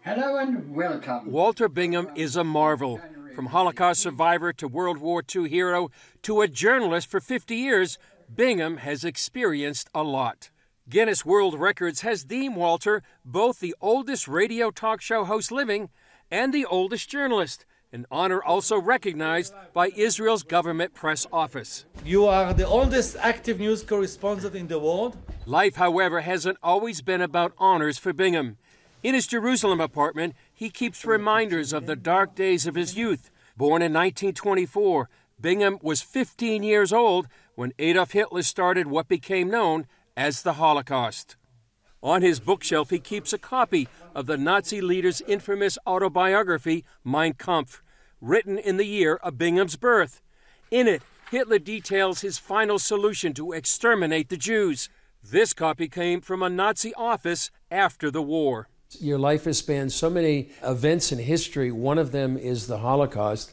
Hello 0.08 0.38
and 0.38 0.74
welcome. 0.74 1.30
Walter 1.30 1.68
Bingham 1.68 2.08
is 2.14 2.34
a 2.34 2.42
marvel. 2.42 2.98
From 3.34 3.44
Holocaust 3.44 4.00
survivor 4.00 4.54
to 4.54 4.66
World 4.66 4.96
War 4.96 5.22
II 5.22 5.50
hero 5.50 5.90
to 6.22 6.40
a 6.40 6.48
journalist 6.48 7.10
for 7.10 7.20
50 7.20 7.54
years, 7.54 7.98
Bingham 8.34 8.78
has 8.78 9.04
experienced 9.04 9.90
a 9.94 10.02
lot. 10.02 10.48
Guinness 10.88 11.26
World 11.26 11.60
Records 11.60 12.00
has 12.00 12.24
deemed 12.24 12.56
Walter 12.56 13.02
both 13.22 13.60
the 13.60 13.74
oldest 13.82 14.26
radio 14.26 14.70
talk 14.70 15.02
show 15.02 15.26
host 15.26 15.52
living 15.52 15.90
and 16.30 16.54
the 16.54 16.64
oldest 16.64 17.10
journalist, 17.10 17.66
an 17.92 18.06
honor 18.10 18.42
also 18.42 18.80
recognized 18.80 19.52
by 19.74 19.88
Israel's 19.88 20.42
government 20.42 20.94
press 20.94 21.26
office. 21.30 21.84
You 22.02 22.24
are 22.24 22.54
the 22.54 22.66
oldest 22.66 23.18
active 23.20 23.60
news 23.60 23.82
correspondent 23.82 24.54
in 24.54 24.68
the 24.68 24.78
world. 24.78 25.18
Life, 25.44 25.76
however, 25.76 26.22
hasn't 26.22 26.56
always 26.62 27.02
been 27.02 27.20
about 27.20 27.52
honors 27.58 27.98
for 27.98 28.14
Bingham. 28.14 28.56
In 29.00 29.14
his 29.14 29.28
Jerusalem 29.28 29.80
apartment, 29.80 30.34
he 30.52 30.70
keeps 30.70 31.04
reminders 31.04 31.72
of 31.72 31.86
the 31.86 31.94
dark 31.94 32.34
days 32.34 32.66
of 32.66 32.74
his 32.74 32.96
youth. 32.96 33.30
Born 33.56 33.80
in 33.80 33.92
1924, 33.92 35.08
Bingham 35.40 35.78
was 35.82 36.02
15 36.02 36.64
years 36.64 36.92
old 36.92 37.28
when 37.54 37.72
Adolf 37.78 38.10
Hitler 38.10 38.42
started 38.42 38.88
what 38.88 39.06
became 39.06 39.50
known 39.50 39.86
as 40.16 40.42
the 40.42 40.54
Holocaust. 40.54 41.36
On 42.02 42.22
his 42.22 42.40
bookshelf, 42.40 42.90
he 42.90 42.98
keeps 42.98 43.32
a 43.32 43.38
copy 43.38 43.88
of 44.16 44.26
the 44.26 44.36
Nazi 44.36 44.80
leader's 44.80 45.20
infamous 45.22 45.78
autobiography, 45.86 46.84
Mein 47.04 47.34
Kampf, 47.34 47.82
written 48.20 48.58
in 48.58 48.78
the 48.78 48.86
year 48.86 49.16
of 49.22 49.38
Bingham's 49.38 49.76
birth. 49.76 50.20
In 50.72 50.88
it, 50.88 51.02
Hitler 51.30 51.60
details 51.60 52.20
his 52.20 52.38
final 52.38 52.80
solution 52.80 53.32
to 53.34 53.52
exterminate 53.52 54.28
the 54.28 54.36
Jews. 54.36 54.88
This 55.22 55.52
copy 55.52 55.88
came 55.88 56.20
from 56.20 56.42
a 56.42 56.48
Nazi 56.48 56.92
office 56.94 57.52
after 57.70 58.10
the 58.10 58.22
war. 58.22 58.68
Your 59.00 59.18
life 59.18 59.44
has 59.44 59.58
spanned 59.58 59.92
so 59.92 60.08
many 60.08 60.50
events 60.62 61.12
in 61.12 61.18
history. 61.18 61.70
One 61.70 61.98
of 61.98 62.10
them 62.12 62.38
is 62.38 62.66
the 62.66 62.78
Holocaust. 62.78 63.52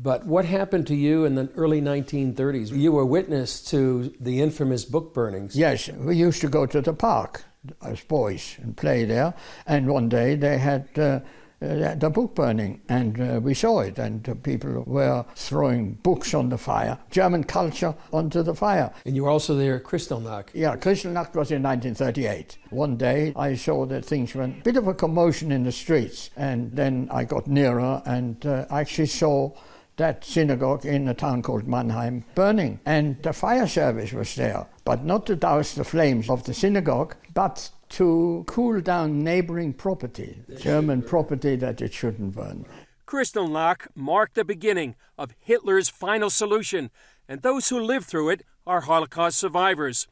But 0.00 0.26
what 0.26 0.44
happened 0.44 0.86
to 0.88 0.94
you 0.96 1.24
in 1.24 1.36
the 1.36 1.48
early 1.54 1.80
1930s? 1.80 2.76
You 2.76 2.92
were 2.92 3.04
witness 3.04 3.62
to 3.70 4.12
the 4.18 4.40
infamous 4.40 4.84
book 4.84 5.14
burnings. 5.14 5.54
Yes, 5.54 5.88
we 5.88 6.16
used 6.16 6.40
to 6.40 6.48
go 6.48 6.66
to 6.66 6.80
the 6.80 6.92
park 6.92 7.44
as 7.82 8.00
boys 8.00 8.56
and 8.60 8.76
play 8.76 9.04
there. 9.04 9.34
And 9.66 9.86
one 9.86 10.08
day 10.08 10.34
they 10.34 10.58
had 10.58 10.88
uh, 10.98 11.20
uh, 11.62 11.94
the 11.94 12.10
book 12.10 12.34
burning, 12.34 12.80
and 12.88 13.20
uh, 13.20 13.40
we 13.40 13.54
saw 13.54 13.80
it, 13.80 13.98
and 13.98 14.28
uh, 14.28 14.34
people 14.34 14.82
were 14.86 15.24
throwing 15.36 15.92
books 16.02 16.34
on 16.34 16.48
the 16.48 16.58
fire, 16.58 16.98
German 17.10 17.44
culture 17.44 17.94
onto 18.12 18.42
the 18.42 18.54
fire. 18.54 18.92
And 19.04 19.14
you 19.14 19.24
were 19.24 19.30
also 19.30 19.54
there 19.54 19.76
at 19.76 19.84
Kristallnacht. 19.84 20.48
Yeah, 20.54 20.76
Kristallnacht 20.76 21.34
was 21.34 21.50
in 21.50 21.62
1938. 21.62 22.58
One 22.70 22.96
day 22.96 23.32
I 23.36 23.54
saw 23.54 23.86
that 23.86 24.04
things 24.04 24.34
a 24.34 24.48
bit 24.64 24.76
of 24.76 24.88
a 24.88 24.94
commotion 24.94 25.52
in 25.52 25.64
the 25.64 25.72
streets, 25.72 26.30
and 26.36 26.72
then 26.72 27.08
I 27.10 27.24
got 27.24 27.46
nearer 27.46 28.02
and 28.06 28.44
uh, 28.44 28.66
actually 28.70 29.06
saw 29.06 29.52
that 29.96 30.24
synagogue 30.24 30.86
in 30.86 31.06
a 31.08 31.14
town 31.14 31.42
called 31.42 31.68
Mannheim 31.68 32.24
burning, 32.34 32.80
and 32.86 33.22
the 33.22 33.32
fire 33.32 33.66
service 33.68 34.12
was 34.12 34.34
there, 34.34 34.66
but 34.84 35.04
not 35.04 35.26
to 35.26 35.36
douse 35.36 35.74
the 35.74 35.84
flames 35.84 36.30
of 36.30 36.44
the 36.44 36.54
synagogue, 36.54 37.14
but 37.34 37.70
to 37.92 38.44
cool 38.46 38.80
down 38.80 39.22
neighboring 39.22 39.72
property, 39.74 40.42
German 40.58 41.02
property 41.02 41.56
that 41.56 41.82
it 41.82 41.92
shouldn't 41.92 42.34
burn. 42.34 42.64
Kristallnacht 43.06 43.88
marked 43.94 44.34
the 44.34 44.44
beginning 44.44 44.94
of 45.18 45.34
Hitler's 45.38 45.90
final 45.90 46.30
solution, 46.30 46.90
and 47.28 47.42
those 47.42 47.68
who 47.68 47.78
lived 47.78 48.06
through 48.06 48.30
it 48.30 48.42
are 48.66 48.82
Holocaust 48.82 49.38
survivors. 49.38 50.08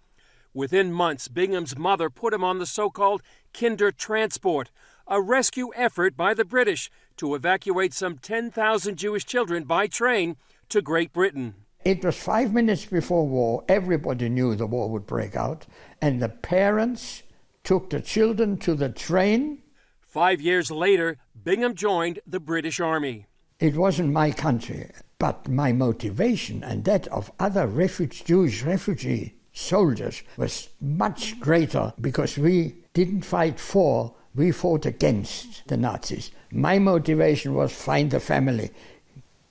Within 0.52 0.92
months, 0.92 1.28
Bingham's 1.28 1.78
mother 1.78 2.10
put 2.10 2.34
him 2.34 2.44
on 2.44 2.58
the 2.58 2.66
so 2.66 2.90
called 2.90 3.22
Kinder 3.54 3.90
Transport, 3.90 4.70
a 5.06 5.22
rescue 5.22 5.70
effort 5.74 6.16
by 6.16 6.34
the 6.34 6.44
British 6.44 6.90
to 7.16 7.34
evacuate 7.34 7.94
some 7.94 8.18
10,000 8.18 8.96
Jewish 8.96 9.24
children 9.24 9.64
by 9.64 9.86
train 9.86 10.36
to 10.68 10.82
Great 10.82 11.12
Britain. 11.12 11.54
It 11.84 12.04
was 12.04 12.16
five 12.16 12.52
minutes 12.52 12.84
before 12.84 13.26
war. 13.26 13.64
Everybody 13.68 14.28
knew 14.28 14.54
the 14.54 14.66
war 14.66 14.90
would 14.90 15.06
break 15.06 15.34
out, 15.34 15.66
and 16.02 16.20
the 16.20 16.28
parents 16.28 17.22
took 17.64 17.90
the 17.90 18.00
children 18.00 18.56
to 18.58 18.74
the 18.74 18.88
train. 18.88 19.62
Five 20.00 20.40
years 20.40 20.70
later, 20.70 21.18
Bingham 21.42 21.74
joined 21.74 22.20
the 22.26 22.40
British 22.40 22.80
Army. 22.80 23.26
It 23.58 23.76
wasn't 23.76 24.12
my 24.12 24.30
country, 24.30 24.90
but 25.18 25.48
my 25.48 25.72
motivation 25.72 26.64
and 26.64 26.84
that 26.84 27.06
of 27.08 27.30
other 27.38 27.66
refugee, 27.66 28.24
Jewish 28.24 28.62
refugee 28.62 29.34
soldiers 29.52 30.22
was 30.36 30.70
much 30.80 31.38
greater 31.40 31.92
because 32.00 32.38
we 32.38 32.74
didn't 32.94 33.22
fight 33.22 33.60
for, 33.60 34.14
we 34.34 34.50
fought 34.50 34.86
against 34.86 35.68
the 35.68 35.76
Nazis. 35.76 36.30
My 36.50 36.78
motivation 36.78 37.54
was 37.54 37.72
find 37.72 38.10
the 38.10 38.20
family, 38.20 38.70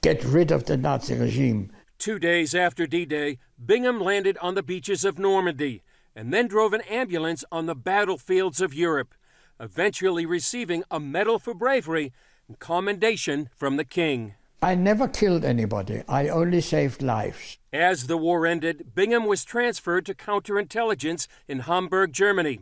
get 0.02 0.24
rid 0.24 0.52
of 0.52 0.66
the 0.66 0.78
Nazi 0.78 1.16
regime. 1.16 1.72
Two 2.00 2.18
days 2.18 2.56
after 2.56 2.88
D 2.88 3.06
Day, 3.06 3.38
Bingham 3.64 4.00
landed 4.00 4.38
on 4.40 4.56
the 4.56 4.64
beaches 4.64 5.06
of 5.06 5.20
Normandy 5.20 5.84
and 6.16 6.34
then 6.34 6.48
drove 6.48 6.74
an 6.74 6.82
ambulance 6.82 7.44
on 7.52 7.66
the 7.66 7.76
battlefields 7.76 8.62
of 8.62 8.74
Europe, 8.74 9.14
eventually 9.60 10.26
receiving 10.26 10.84
a 10.90 11.00
medal 11.00 11.40
for 11.40 11.54
bravery 11.54 12.12
and 12.48 12.60
commendation 12.60 13.50
from 13.56 13.78
the 13.78 13.86
king. 13.86 14.34
I 14.62 14.76
never 14.76 15.08
killed 15.08 15.46
anybody, 15.46 16.04
I 16.10 16.28
only 16.28 16.60
saved 16.60 17.02
lives. 17.02 17.58
As 17.72 18.08
the 18.08 18.18
war 18.18 18.46
ended, 18.46 18.94
Bingham 18.94 19.26
was 19.26 19.46
transferred 19.46 20.06
to 20.08 20.14
counterintelligence 20.14 21.28
in 21.48 21.60
Hamburg, 21.60 22.12
Germany. 22.12 22.60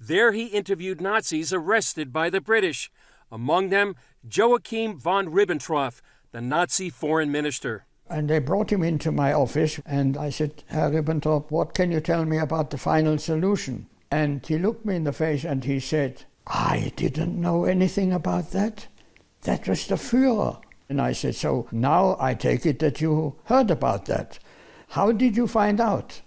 There 0.00 0.32
he 0.32 0.46
interviewed 0.46 1.00
Nazis 1.00 1.52
arrested 1.52 2.12
by 2.12 2.30
the 2.30 2.40
British, 2.40 2.90
among 3.30 3.68
them 3.68 3.94
Joachim 4.28 4.98
von 4.98 5.28
Ribbentrop, 5.28 6.00
the 6.32 6.40
Nazi 6.40 6.90
foreign 6.90 7.30
minister. 7.30 7.86
And 8.08 8.30
they 8.30 8.38
brought 8.38 8.70
him 8.70 8.82
into 8.82 9.10
my 9.10 9.32
office, 9.32 9.80
and 9.84 10.16
I 10.16 10.30
said, 10.30 10.62
Herr 10.68 10.90
Ribbentrop, 10.90 11.50
what 11.50 11.74
can 11.74 11.90
you 11.90 12.00
tell 12.00 12.24
me 12.24 12.38
about 12.38 12.70
the 12.70 12.78
final 12.78 13.18
solution? 13.18 13.88
And 14.10 14.46
he 14.46 14.58
looked 14.58 14.84
me 14.84 14.96
in 14.96 15.04
the 15.04 15.12
face 15.12 15.44
and 15.44 15.64
he 15.64 15.80
said, 15.80 16.24
I 16.46 16.92
didn't 16.94 17.40
know 17.40 17.64
anything 17.64 18.12
about 18.12 18.52
that. 18.52 18.86
That 19.42 19.66
was 19.68 19.86
the 19.86 19.96
Führer. 19.96 20.60
And 20.88 21.00
I 21.00 21.12
said, 21.12 21.34
So 21.34 21.66
now 21.72 22.16
I 22.20 22.34
take 22.34 22.64
it 22.64 22.78
that 22.78 23.00
you 23.00 23.36
heard 23.44 23.70
about 23.70 24.06
that. 24.06 24.38
How 24.90 25.10
did 25.10 25.36
you 25.36 25.48
find 25.48 25.80
out? 25.80 26.20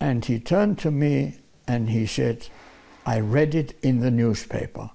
And 0.00 0.24
he 0.24 0.40
turned 0.40 0.78
to 0.78 0.90
me 0.90 1.38
and 1.66 1.90
he 1.90 2.06
said, 2.06 2.48
I 3.04 3.20
read 3.20 3.54
it 3.54 3.78
in 3.82 4.00
the 4.00 4.10
newspaper. 4.10 4.90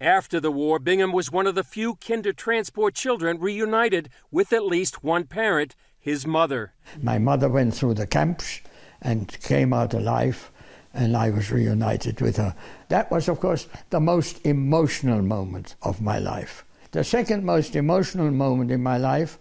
After 0.00 0.40
the 0.40 0.50
war, 0.50 0.78
Bingham 0.78 1.10
was 1.10 1.32
one 1.32 1.46
of 1.46 1.54
the 1.54 1.64
few 1.64 1.94
kinder 1.94 2.34
transport 2.34 2.94
children 2.94 3.38
reunited 3.38 4.10
with 4.30 4.52
at 4.52 4.66
least 4.66 5.02
one 5.02 5.24
parent, 5.24 5.74
his 5.98 6.26
mother. 6.26 6.74
My 7.00 7.18
mother 7.18 7.48
went 7.48 7.74
through 7.74 7.94
the 7.94 8.06
camps 8.06 8.60
and 9.00 9.40
came 9.40 9.72
out 9.72 9.94
alive, 9.94 10.50
and 10.92 11.16
I 11.16 11.30
was 11.30 11.50
reunited 11.50 12.20
with 12.20 12.36
her. 12.36 12.54
That 12.88 13.10
was, 13.10 13.26
of 13.26 13.40
course, 13.40 13.68
the 13.88 14.00
most 14.00 14.44
emotional 14.44 15.22
moment 15.22 15.76
of 15.80 16.02
my 16.02 16.18
life. 16.18 16.66
The 16.90 17.02
second 17.02 17.44
most 17.44 17.74
emotional 17.74 18.30
moment 18.30 18.70
in 18.70 18.82
my 18.82 18.98
life 18.98 19.38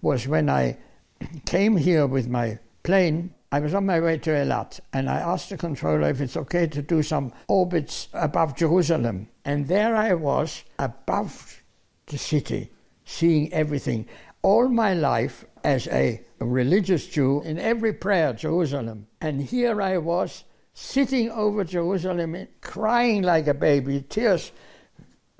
was 0.00 0.26
when 0.26 0.50
I 0.50 0.78
came 1.46 1.76
here 1.76 2.08
with 2.08 2.26
my 2.26 2.58
plane 2.82 3.34
I 3.52 3.60
was 3.60 3.74
on 3.74 3.84
my 3.84 4.00
way 4.00 4.16
to 4.16 4.30
Eilat, 4.30 4.80
and 4.94 5.10
I 5.10 5.18
asked 5.18 5.50
the 5.50 5.58
controller 5.58 6.08
if 6.08 6.22
it's 6.22 6.38
okay 6.38 6.66
to 6.68 6.80
do 6.80 7.02
some 7.02 7.34
orbits 7.48 8.08
above 8.14 8.56
Jerusalem. 8.56 9.28
And 9.44 9.68
there 9.68 9.96
I 9.96 10.14
was 10.14 10.64
above 10.78 11.62
the 12.06 12.18
city, 12.18 12.70
seeing 13.04 13.52
everything. 13.52 14.06
All 14.42 14.68
my 14.68 14.94
life 14.94 15.44
as 15.64 15.86
a 15.88 16.20
religious 16.38 17.06
Jew, 17.06 17.42
in 17.42 17.58
every 17.58 17.92
prayer, 17.92 18.32
Jerusalem. 18.32 19.06
And 19.20 19.42
here 19.42 19.80
I 19.80 19.98
was 19.98 20.44
sitting 20.74 21.30
over 21.30 21.64
Jerusalem, 21.64 22.48
crying 22.60 23.22
like 23.22 23.46
a 23.46 23.54
baby, 23.54 24.04
tears 24.08 24.52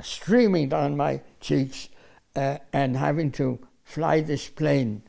streaming 0.00 0.68
down 0.68 0.96
my 0.96 1.20
cheeks, 1.40 1.88
uh, 2.36 2.58
and 2.72 2.96
having 2.96 3.30
to 3.32 3.58
fly 3.84 4.20
this 4.20 4.48
plane 4.48 5.02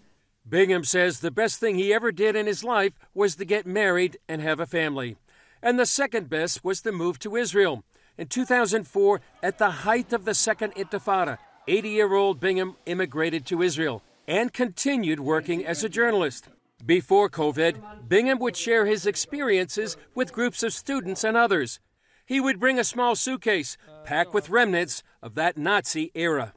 Bingham 0.47 0.83
says 0.83 1.19
the 1.19 1.31
best 1.31 1.59
thing 1.59 1.75
he 1.75 1.93
ever 1.93 2.11
did 2.11 2.35
in 2.35 2.47
his 2.47 2.63
life 2.63 2.93
was 3.13 3.37
to 3.37 3.45
get 3.45 3.65
married 3.65 4.17
and 4.27 4.41
have 4.41 4.59
a 4.59 4.67
family. 4.67 5.15
And 5.61 5.79
the 5.79 5.85
second 5.85 6.29
best 6.29 6.63
was 6.63 6.81
to 6.81 6.91
move 6.91 7.17
to 7.19 7.37
Israel. 7.37 7.83
In 8.17 8.27
2004, 8.27 9.21
at 9.41 9.57
the 9.57 9.71
height 9.71 10.13
of 10.13 10.25
the 10.25 10.35
Second 10.35 10.75
Intifada, 10.75 11.39
80 11.67 11.89
year 11.89 12.13
old 12.13 12.39
Bingham 12.39 12.75
immigrated 12.85 13.45
to 13.47 13.63
Israel 13.63 14.03
and 14.27 14.53
continued 14.53 15.19
working 15.19 15.65
as 15.65 15.83
a 15.83 15.89
journalist. 15.89 16.47
Before 16.85 17.29
COVID, 17.29 18.07
Bingham 18.07 18.37
would 18.39 18.55
share 18.55 18.85
his 18.85 19.07
experiences 19.07 19.97
with 20.13 20.33
groups 20.33 20.61
of 20.61 20.73
students 20.73 21.23
and 21.23 21.35
others. 21.35 21.79
He 22.25 22.39
would 22.39 22.59
bring 22.59 22.77
a 22.77 22.83
small 22.83 23.15
suitcase 23.15 23.77
packed 24.03 24.33
with 24.33 24.49
remnants 24.49 25.01
of 25.21 25.33
that 25.35 25.57
Nazi 25.57 26.11
era. 26.13 26.53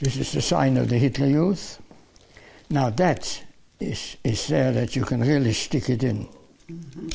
This 0.00 0.16
is 0.16 0.32
the 0.32 0.42
sign 0.42 0.76
of 0.76 0.88
the 0.90 0.98
Hitler 0.98 1.28
Youth. 1.28 1.80
Now 2.68 2.90
that 2.90 3.42
is, 3.80 4.16
is 4.22 4.48
there 4.48 4.72
that 4.72 4.94
you 4.96 5.04
can 5.04 5.20
really 5.20 5.52
stick 5.52 5.88
it 5.88 6.02
in. 6.02 6.28
Mm-hmm. 6.68 7.08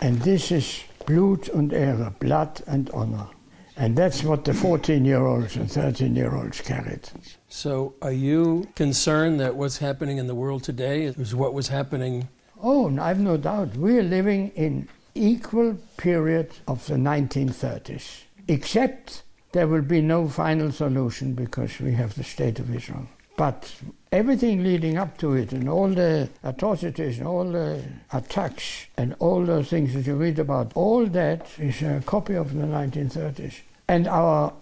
And 0.00 0.22
this 0.22 0.52
is 0.52 0.85
Blut 1.06 1.48
und 1.48 1.72
Ehre, 1.72 2.12
blood 2.18 2.62
and 2.66 2.90
honor. 2.90 3.28
And 3.76 3.96
that's 3.96 4.24
what 4.24 4.44
the 4.44 4.54
14 4.54 5.04
year 5.04 5.24
olds 5.24 5.56
and 5.56 5.70
13 5.70 6.16
year 6.16 6.34
olds 6.34 6.60
carried. 6.60 7.08
So, 7.48 7.94
are 8.00 8.12
you 8.12 8.66
concerned 8.74 9.38
that 9.40 9.54
what's 9.54 9.78
happening 9.78 10.18
in 10.18 10.26
the 10.26 10.34
world 10.34 10.64
today 10.64 11.04
is 11.04 11.34
what 11.34 11.54
was 11.54 11.68
happening? 11.68 12.28
Oh, 12.62 12.98
I've 12.98 13.20
no 13.20 13.36
doubt. 13.36 13.76
We're 13.76 14.02
living 14.02 14.48
in 14.56 14.88
equal 15.14 15.76
period 15.96 16.50
of 16.66 16.86
the 16.86 16.94
1930s, 16.94 18.22
except 18.48 19.22
there 19.52 19.68
will 19.68 19.82
be 19.82 20.00
no 20.00 20.28
final 20.28 20.72
solution 20.72 21.34
because 21.34 21.78
we 21.78 21.92
have 21.92 22.14
the 22.14 22.24
State 22.24 22.58
of 22.58 22.74
Israel. 22.74 23.06
But 23.36 23.72
everything 24.12 24.62
leading 24.62 24.96
up 24.96 25.18
to 25.18 25.34
it 25.34 25.52
and 25.52 25.68
all 25.68 25.88
the 25.88 26.28
atrocities 26.42 27.18
and 27.18 27.26
all 27.26 27.44
the 27.44 27.82
attacks 28.12 28.86
and 28.96 29.14
all 29.18 29.44
those 29.44 29.68
things 29.68 29.94
that 29.94 30.06
you 30.06 30.14
read 30.14 30.38
about, 30.38 30.72
all 30.74 31.06
that 31.06 31.46
is 31.58 31.82
a 31.82 32.02
copy 32.06 32.34
of 32.34 32.54
the 32.54 32.62
1930s. 32.62 33.60
And 33.88 34.08
our 34.08 34.52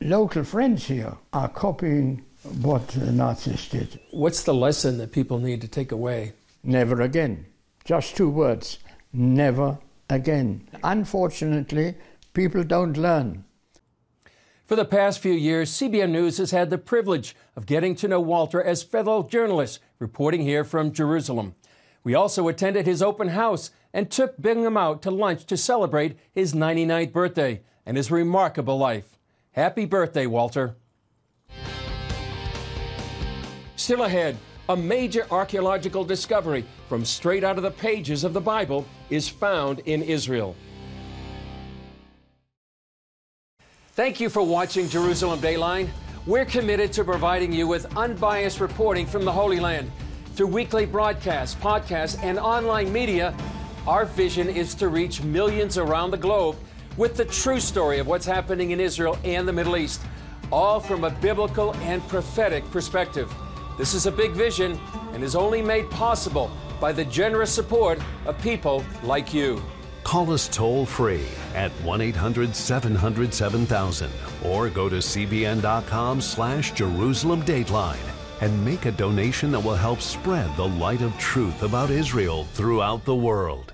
local 0.00 0.44
friends 0.44 0.86
here 0.86 1.14
are 1.32 1.48
copying 1.48 2.24
what 2.60 2.88
the 2.88 3.12
Nazis 3.12 3.68
did. 3.68 4.00
What's 4.10 4.44
the 4.44 4.54
lesson 4.54 4.98
that 4.98 5.12
people 5.12 5.38
need 5.38 5.60
to 5.62 5.68
take 5.68 5.92
away? 5.92 6.32
Never 6.62 7.00
again. 7.00 7.46
Just 7.84 8.16
two 8.16 8.30
words 8.30 8.78
never 9.14 9.78
again. 10.10 10.68
Unfortunately, 10.82 11.94
people 12.34 12.64
don't 12.64 12.96
learn. 12.96 13.44
For 14.66 14.76
the 14.76 14.86
past 14.86 15.18
few 15.18 15.34
years, 15.34 15.70
CBN 15.72 16.10
News 16.10 16.38
has 16.38 16.50
had 16.50 16.70
the 16.70 16.78
privilege 16.78 17.36
of 17.54 17.66
getting 17.66 17.94
to 17.96 18.08
know 18.08 18.18
Walter 18.18 18.62
as 18.62 18.82
fellow 18.82 19.22
journalist, 19.22 19.78
reporting 19.98 20.40
here 20.40 20.64
from 20.64 20.90
Jerusalem. 20.90 21.54
We 22.02 22.14
also 22.14 22.48
attended 22.48 22.86
his 22.86 23.02
open 23.02 23.28
house 23.28 23.72
and 23.92 24.10
took 24.10 24.40
Bingham 24.40 24.78
out 24.78 25.02
to 25.02 25.10
lunch 25.10 25.44
to 25.46 25.58
celebrate 25.58 26.16
his 26.32 26.54
99th 26.54 27.12
birthday 27.12 27.60
and 27.84 27.98
his 27.98 28.10
remarkable 28.10 28.78
life. 28.78 29.18
Happy 29.52 29.84
birthday, 29.84 30.24
Walter. 30.24 30.76
Still 33.76 34.04
ahead, 34.04 34.38
a 34.70 34.76
major 34.76 35.26
archaeological 35.30 36.04
discovery 36.04 36.64
from 36.88 37.04
straight 37.04 37.44
out 37.44 37.58
of 37.58 37.64
the 37.64 37.70
pages 37.70 38.24
of 38.24 38.32
the 38.32 38.40
Bible 38.40 38.86
is 39.10 39.28
found 39.28 39.80
in 39.80 40.02
Israel. 40.02 40.56
Thank 43.94 44.18
you 44.18 44.28
for 44.28 44.42
watching 44.42 44.88
Jerusalem 44.88 45.38
Dateline. 45.38 45.88
We're 46.26 46.44
committed 46.44 46.92
to 46.94 47.04
providing 47.04 47.52
you 47.52 47.68
with 47.68 47.96
unbiased 47.96 48.58
reporting 48.58 49.06
from 49.06 49.24
the 49.24 49.30
Holy 49.30 49.60
Land. 49.60 49.88
Through 50.34 50.48
weekly 50.48 50.84
broadcasts, 50.84 51.54
podcasts, 51.54 52.20
and 52.20 52.36
online 52.36 52.92
media, 52.92 53.32
our 53.86 54.04
vision 54.04 54.48
is 54.48 54.74
to 54.74 54.88
reach 54.88 55.22
millions 55.22 55.78
around 55.78 56.10
the 56.10 56.16
globe 56.16 56.56
with 56.96 57.16
the 57.16 57.24
true 57.24 57.60
story 57.60 58.00
of 58.00 58.08
what's 58.08 58.26
happening 58.26 58.72
in 58.72 58.80
Israel 58.80 59.16
and 59.22 59.46
the 59.46 59.52
Middle 59.52 59.76
East, 59.76 60.00
all 60.50 60.80
from 60.80 61.04
a 61.04 61.10
biblical 61.10 61.72
and 61.74 62.02
prophetic 62.08 62.68
perspective. 62.72 63.32
This 63.78 63.94
is 63.94 64.06
a 64.06 64.10
big 64.10 64.32
vision 64.32 64.76
and 65.12 65.22
is 65.22 65.36
only 65.36 65.62
made 65.62 65.88
possible 65.90 66.50
by 66.80 66.90
the 66.90 67.04
generous 67.04 67.52
support 67.52 68.00
of 68.26 68.36
people 68.42 68.84
like 69.04 69.32
you. 69.32 69.62
Call 70.04 70.30
us 70.30 70.48
toll 70.48 70.86
free 70.86 71.26
at 71.54 71.72
1 71.82 72.00
800 72.00 72.54
700 72.54 73.34
7000 73.34 74.10
or 74.44 74.68
go 74.68 74.88
to 74.88 74.96
cbn.com 74.96 76.20
slash 76.20 76.72
Jerusalem 76.72 77.42
Dateline 77.42 77.96
and 78.40 78.64
make 78.64 78.84
a 78.84 78.92
donation 78.92 79.50
that 79.50 79.60
will 79.60 79.74
help 79.74 80.00
spread 80.00 80.54
the 80.56 80.68
light 80.68 81.00
of 81.00 81.16
truth 81.18 81.62
about 81.62 81.90
Israel 81.90 82.44
throughout 82.52 83.04
the 83.04 83.14
world. 83.14 83.72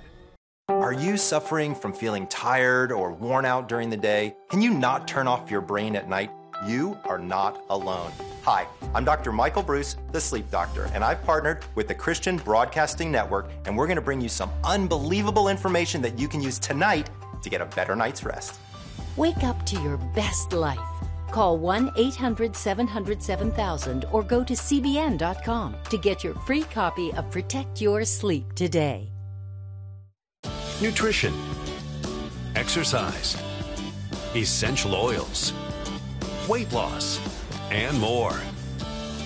Are 0.69 0.93
you 0.93 1.17
suffering 1.17 1.75
from 1.75 1.93
feeling 1.93 2.27
tired 2.29 2.93
or 2.93 3.13
worn 3.13 3.45
out 3.45 3.69
during 3.69 3.91
the 3.91 3.97
day? 3.97 4.37
Can 4.51 4.63
you 4.63 4.71
not 4.71 5.09
turn 5.09 5.27
off 5.27 5.51
your 5.51 5.61
brain 5.61 5.97
at 5.97 6.09
night? 6.09 6.31
You 6.65 6.97
are 7.05 7.19
not 7.19 7.61
alone. 7.71 8.13
Hi, 8.45 8.67
I'm 8.95 9.05
Dr. 9.05 9.33
Michael 9.33 9.63
Breus, 9.63 9.97
the 10.13 10.21
sleep 10.21 10.51
doctor, 10.51 10.91
and 10.95 11.05
I've 11.05 11.23
partnered 11.25 11.63
with 11.75 11.89
the 11.89 11.95
Christian 11.95 12.39
Broadcasting 12.39 13.13
Network, 13.13 13.51
and 13.67 13.77
we're 13.77 13.87
going 13.87 13.97
to 13.97 14.03
bring 14.03 14.21
you 14.21 14.31
some 14.31 14.51
unbelievable 14.65 15.49
information 15.49 16.01
that 16.03 16.19
you 16.19 16.27
can 16.27 16.41
use 16.41 16.59
tonight 16.59 17.11
to 17.43 17.51
get 17.51 17.61
a 17.61 17.67
better 17.67 17.95
night's 17.95 18.25
rest. 18.25 18.59
Wake 19.17 19.45
up 19.45 19.67
to 19.67 19.81
your 19.83 19.99
best 20.15 20.55
life. 20.55 20.79
Call 21.31 21.59
1 21.59 21.93
800 21.97 22.57
700 22.57 23.23
7000 23.23 24.07
or 24.11 24.23
go 24.23 24.43
to 24.43 24.55
CBN.com 24.55 25.77
to 25.91 25.99
get 25.99 26.25
your 26.25 26.35
free 26.35 26.63
copy 26.63 27.13
of 27.13 27.31
Protect 27.31 27.81
Your 27.81 28.05
Sleep 28.05 28.55
today. 28.55 29.13
Nutrition, 30.81 31.35
exercise, 32.57 33.37
essential 34.35 34.95
oils 34.95 35.53
weight 36.51 36.73
loss, 36.73 37.21
and 37.71 37.99
more. 37.99 38.39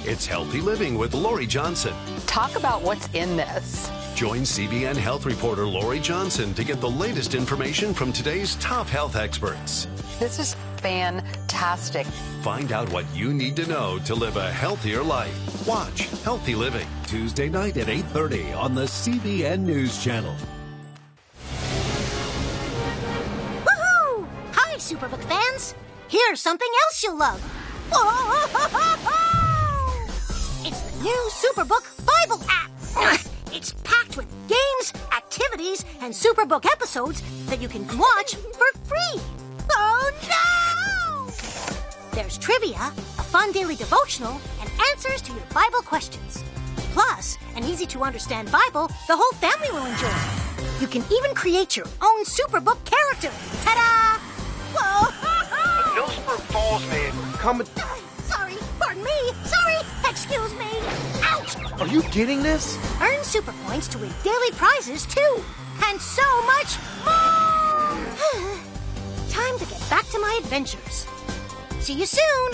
It's 0.04 0.26
Healthy 0.26 0.61
Living 0.61 0.98
with 0.98 1.14
Lori 1.14 1.46
Johnson. 1.46 1.94
Talk 2.26 2.57
about 2.57 2.83
what's 2.83 3.09
in 3.14 3.37
this. 3.37 3.90
Join 4.14 4.40
CBN 4.42 4.96
health 4.96 5.24
reporter 5.24 5.66
Lori 5.66 5.98
Johnson 5.98 6.52
to 6.54 6.62
get 6.62 6.80
the 6.80 6.90
latest 6.90 7.35
information 7.35 7.94
from 7.94 8.12
today's 8.12 8.54
top 8.57 8.87
health 8.87 9.16
experts. 9.16 9.88
This 10.20 10.38
is 10.38 10.54
fantastic. 10.76 12.07
Find 12.42 12.70
out 12.70 12.92
what 12.92 13.07
you 13.14 13.33
need 13.33 13.57
to 13.57 13.66
know 13.66 13.98
to 14.04 14.14
live 14.14 14.37
a 14.37 14.52
healthier 14.52 15.02
life. 15.02 15.66
Watch 15.66 16.09
Healthy 16.22 16.54
Living 16.54 16.87
Tuesday 17.07 17.48
night 17.48 17.78
at 17.78 17.88
8:30 17.88 18.52
on 18.52 18.74
the 18.74 18.87
CBN 18.87 19.64
News 19.64 20.02
Channel. 20.04 20.35
Woohoo! 23.64 24.26
Hi 24.52 24.76
Superbook 24.76 25.24
fans. 25.24 25.74
Here's 26.09 26.40
something 26.40 26.68
else 26.85 27.02
you'll 27.02 27.16
love. 27.16 27.42
new 31.05 31.29
Superbook 31.31 31.85
Bible 32.07 32.42
app. 32.49 32.70
It's 33.53 33.73
packed 33.85 34.16
with 34.16 34.27
games, 34.49 34.92
activities, 35.16 35.85
and 36.01 36.12
Superbook 36.12 36.66
episodes 36.66 37.23
that 37.47 37.62
you 37.62 37.68
can 37.68 37.87
watch 37.97 38.35
for 38.35 38.79
free. 38.83 39.20
Oh 39.70 40.11
no! 40.35 41.31
There's 42.12 42.37
trivia, 42.37 42.90
a 43.18 43.23
fun 43.23 43.53
daily 43.53 43.77
devotional, 43.77 44.40
and 44.61 44.68
answers 44.90 45.23
to 45.23 45.33
your 45.33 45.47
Bible 45.55 45.83
questions. 45.83 46.42
Plus, 46.94 47.38
an 47.55 47.62
easy 47.64 47.87
to 47.87 48.03
understand 48.03 48.51
Bible 48.51 48.88
the 49.07 49.16
whole 49.16 49.38
family 49.38 49.70
will 49.70 49.87
enjoy. 49.87 50.81
You 50.81 50.88
can 50.88 51.05
even 51.12 51.33
create 51.35 51.77
your 51.77 51.87
own 52.03 52.25
Superbook 52.25 52.85
character. 52.85 53.31
Ta 53.62 53.73
da! 53.79 54.18
Whoa! 54.75 55.11
Millsburg 55.94 56.40
Falls 56.51 56.85
man 56.88 57.23
coming. 57.44 57.66
Sorry, 58.24 58.54
pardon 58.80 59.04
me. 59.04 59.33
Sorry, 59.44 59.76
excuse 60.09 60.54
me. 60.54 60.70
Ouch! 61.24 61.57
Are 61.78 61.87
you 61.87 62.02
getting 62.04 62.42
this? 62.42 62.78
Earn 63.02 63.22
super 63.22 63.52
points 63.66 63.87
to 63.88 63.98
win 63.98 64.11
daily 64.22 64.50
prizes 64.52 65.04
too, 65.04 65.44
and 65.85 66.00
so 66.00 66.24
much 66.46 66.78
more. 67.04 68.00
Time 69.28 69.59
to 69.59 69.66
get 69.66 69.90
back 69.90 70.07
to 70.09 70.18
my 70.20 70.40
adventures. 70.42 71.07
See 71.80 71.92
you 71.92 72.07
soon. 72.07 72.50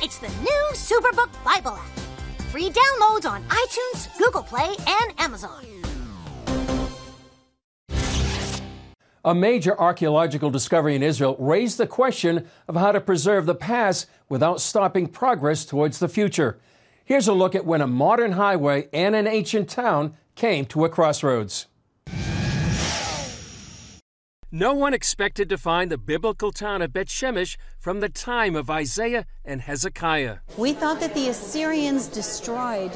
It's 0.00 0.18
the 0.18 0.28
new 0.28 0.64
Superbook 0.74 1.32
Bible 1.44 1.72
app. 1.72 1.98
Free 2.52 2.70
downloads 2.70 3.28
on 3.28 3.42
iTunes, 3.48 4.16
Google 4.18 4.44
Play, 4.44 4.72
and 4.86 5.14
Amazon. 5.18 5.79
A 9.22 9.34
major 9.34 9.78
archaeological 9.78 10.48
discovery 10.48 10.94
in 10.94 11.02
Israel 11.02 11.36
raised 11.38 11.76
the 11.76 11.86
question 11.86 12.48
of 12.66 12.74
how 12.74 12.90
to 12.90 13.00
preserve 13.02 13.44
the 13.44 13.54
past 13.54 14.08
without 14.30 14.62
stopping 14.62 15.06
progress 15.08 15.66
towards 15.66 15.98
the 15.98 16.08
future. 16.08 16.58
Here's 17.04 17.28
a 17.28 17.34
look 17.34 17.54
at 17.54 17.66
when 17.66 17.82
a 17.82 17.86
modern 17.86 18.32
highway 18.32 18.88
and 18.94 19.14
an 19.14 19.26
ancient 19.26 19.68
town 19.68 20.14
came 20.36 20.64
to 20.66 20.86
a 20.86 20.88
crossroads. 20.88 21.66
No 24.50 24.72
one 24.72 24.94
expected 24.94 25.48
to 25.50 25.58
find 25.58 25.90
the 25.90 25.98
biblical 25.98 26.50
town 26.50 26.80
of 26.80 26.92
Bethshemesh 26.92 27.56
from 27.78 28.00
the 28.00 28.08
time 28.08 28.56
of 28.56 28.70
Isaiah 28.70 29.26
and 29.44 29.60
Hezekiah. 29.60 30.38
We 30.56 30.72
thought 30.72 30.98
that 31.00 31.14
the 31.14 31.28
Assyrians 31.28 32.08
destroyed, 32.08 32.90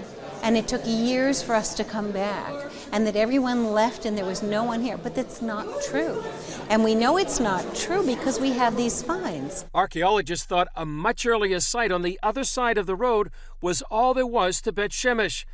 and 0.44 0.58
it 0.58 0.68
took 0.68 0.82
years 0.84 1.42
for 1.42 1.54
us 1.54 1.74
to 1.74 1.82
come 1.82 2.12
back, 2.12 2.52
and 2.92 3.06
that 3.06 3.16
everyone 3.16 3.72
left 3.72 4.04
and 4.04 4.16
there 4.16 4.26
was 4.26 4.42
no 4.42 4.62
one 4.62 4.82
here. 4.82 4.98
But 4.98 5.14
that's 5.14 5.40
not 5.40 5.66
true. 5.82 6.22
And 6.68 6.84
we 6.84 6.94
know 6.94 7.16
it's 7.16 7.40
not 7.40 7.74
true 7.74 8.04
because 8.04 8.38
we 8.38 8.50
have 8.50 8.76
these 8.76 9.02
finds. 9.02 9.64
Archaeologists 9.74 10.44
thought 10.44 10.68
a 10.76 10.84
much 10.84 11.24
earlier 11.24 11.60
site 11.60 11.90
on 11.90 12.02
the 12.02 12.20
other 12.22 12.44
side 12.44 12.76
of 12.76 12.84
the 12.84 12.94
road 12.94 13.30
was 13.62 13.80
all 13.90 14.12
there 14.12 14.26
was 14.26 14.60
to 14.60 14.72
Bethshemesh. 14.72 15.46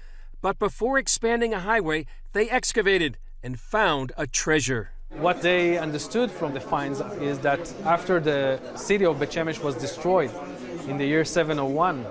But 0.43 0.59
before 0.59 0.99
expanding 0.99 1.55
a 1.55 1.61
highway, 1.61 2.07
they 2.33 2.51
excavated 2.51 3.17
and 3.45 3.61
found 3.61 4.11
a 4.17 4.27
treasure. 4.27 4.91
What 5.11 5.41
they 5.41 5.79
understood 5.79 6.33
from 6.33 6.53
the 6.53 6.61
finds 6.61 7.01
is 7.21 7.39
that 7.41 7.73
after 7.85 8.19
the 8.19 8.61
city 8.75 9.05
of 9.07 9.19
Bethshemesh 9.19 9.63
was 9.63 9.77
destroyed 9.77 10.31
in 10.89 10.99
the 10.99 11.07
year 11.07 11.25
701 11.25 12.07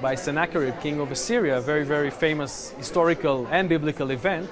by 0.00 0.14
Sennacherib, 0.14 0.80
king 0.80 1.00
of 1.00 1.10
Assyria, 1.10 1.58
a 1.58 1.60
very, 1.60 1.84
very 1.84 2.10
famous 2.10 2.70
historical 2.78 3.46
and 3.50 3.68
biblical 3.68 4.10
event, 4.10 4.48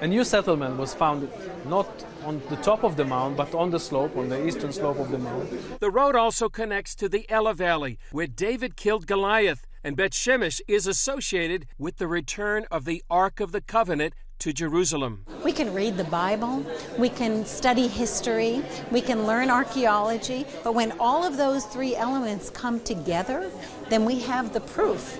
a 0.00 0.06
new 0.06 0.24
settlement 0.24 0.76
was 0.76 0.94
founded 0.94 1.30
not 1.66 1.88
on 2.24 2.40
the 2.48 2.56
top 2.56 2.84
of 2.84 2.96
the 2.96 3.04
mound, 3.04 3.36
but 3.36 3.54
on 3.54 3.70
the 3.70 3.80
slope, 3.80 4.16
on 4.16 4.28
the 4.28 4.46
eastern 4.46 4.72
slope 4.72 4.98
of 4.98 5.10
the 5.10 5.18
mound. 5.18 5.48
The 5.78 5.90
road 5.90 6.16
also 6.16 6.48
connects 6.48 6.94
to 6.96 7.08
the 7.08 7.26
Elah 7.30 7.54
Valley, 7.54 7.98
where 8.12 8.26
David 8.26 8.76
killed 8.76 9.06
Goliath, 9.06 9.66
and 9.82 9.96
Bethshemesh 9.96 10.60
is 10.68 10.86
associated 10.86 11.66
with 11.78 11.96
the 11.96 12.06
return 12.06 12.66
of 12.70 12.84
the 12.84 13.02
Ark 13.10 13.40
of 13.40 13.52
the 13.52 13.60
Covenant 13.62 14.14
to 14.40 14.52
Jerusalem. 14.52 15.24
We 15.44 15.52
can 15.52 15.72
read 15.72 15.96
the 15.96 16.04
Bible, 16.04 16.64
we 16.98 17.10
can 17.10 17.44
study 17.44 17.86
history, 17.86 18.62
we 18.90 19.00
can 19.00 19.26
learn 19.26 19.50
archaeology, 19.50 20.46
but 20.64 20.74
when 20.74 20.92
all 20.98 21.24
of 21.24 21.36
those 21.36 21.66
three 21.66 21.94
elements 21.94 22.50
come 22.50 22.80
together, 22.80 23.50
then 23.90 24.04
we 24.04 24.20
have 24.20 24.52
the 24.52 24.60
proof 24.60 25.18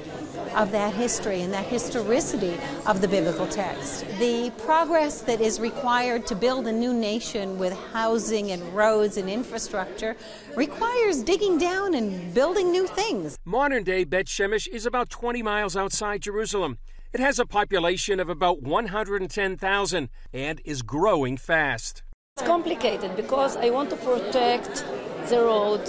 of 0.56 0.72
that 0.72 0.94
history 0.94 1.42
and 1.42 1.52
that 1.52 1.66
historicity 1.66 2.56
of 2.86 3.00
the 3.00 3.08
biblical 3.08 3.46
text. 3.46 4.06
The 4.18 4.50
progress 4.58 5.20
that 5.22 5.40
is 5.40 5.60
required 5.60 6.26
to 6.28 6.34
build 6.34 6.66
a 6.66 6.72
new 6.72 6.94
nation 6.94 7.58
with 7.58 7.72
housing 7.92 8.52
and 8.52 8.62
roads 8.74 9.16
and 9.16 9.28
infrastructure 9.28 10.16
requires 10.56 11.22
digging 11.22 11.58
down 11.58 11.94
and 11.94 12.32
building 12.32 12.70
new 12.70 12.86
things. 12.86 13.38
Modern 13.44 13.84
day 13.84 14.04
Bet 14.04 14.26
Shemesh 14.26 14.66
is 14.68 14.86
about 14.86 15.10
20 15.10 15.42
miles 15.42 15.76
outside 15.76 16.22
Jerusalem. 16.22 16.78
It 17.12 17.18
has 17.18 17.40
a 17.40 17.44
population 17.44 18.20
of 18.20 18.28
about 18.28 18.62
110,000 18.62 20.08
and 20.32 20.60
is 20.64 20.82
growing 20.82 21.36
fast. 21.36 22.04
It's 22.36 22.46
complicated 22.46 23.16
because 23.16 23.56
I 23.56 23.70
want 23.70 23.90
to 23.90 23.96
protect 23.96 24.84
the 25.28 25.40
road. 25.40 25.80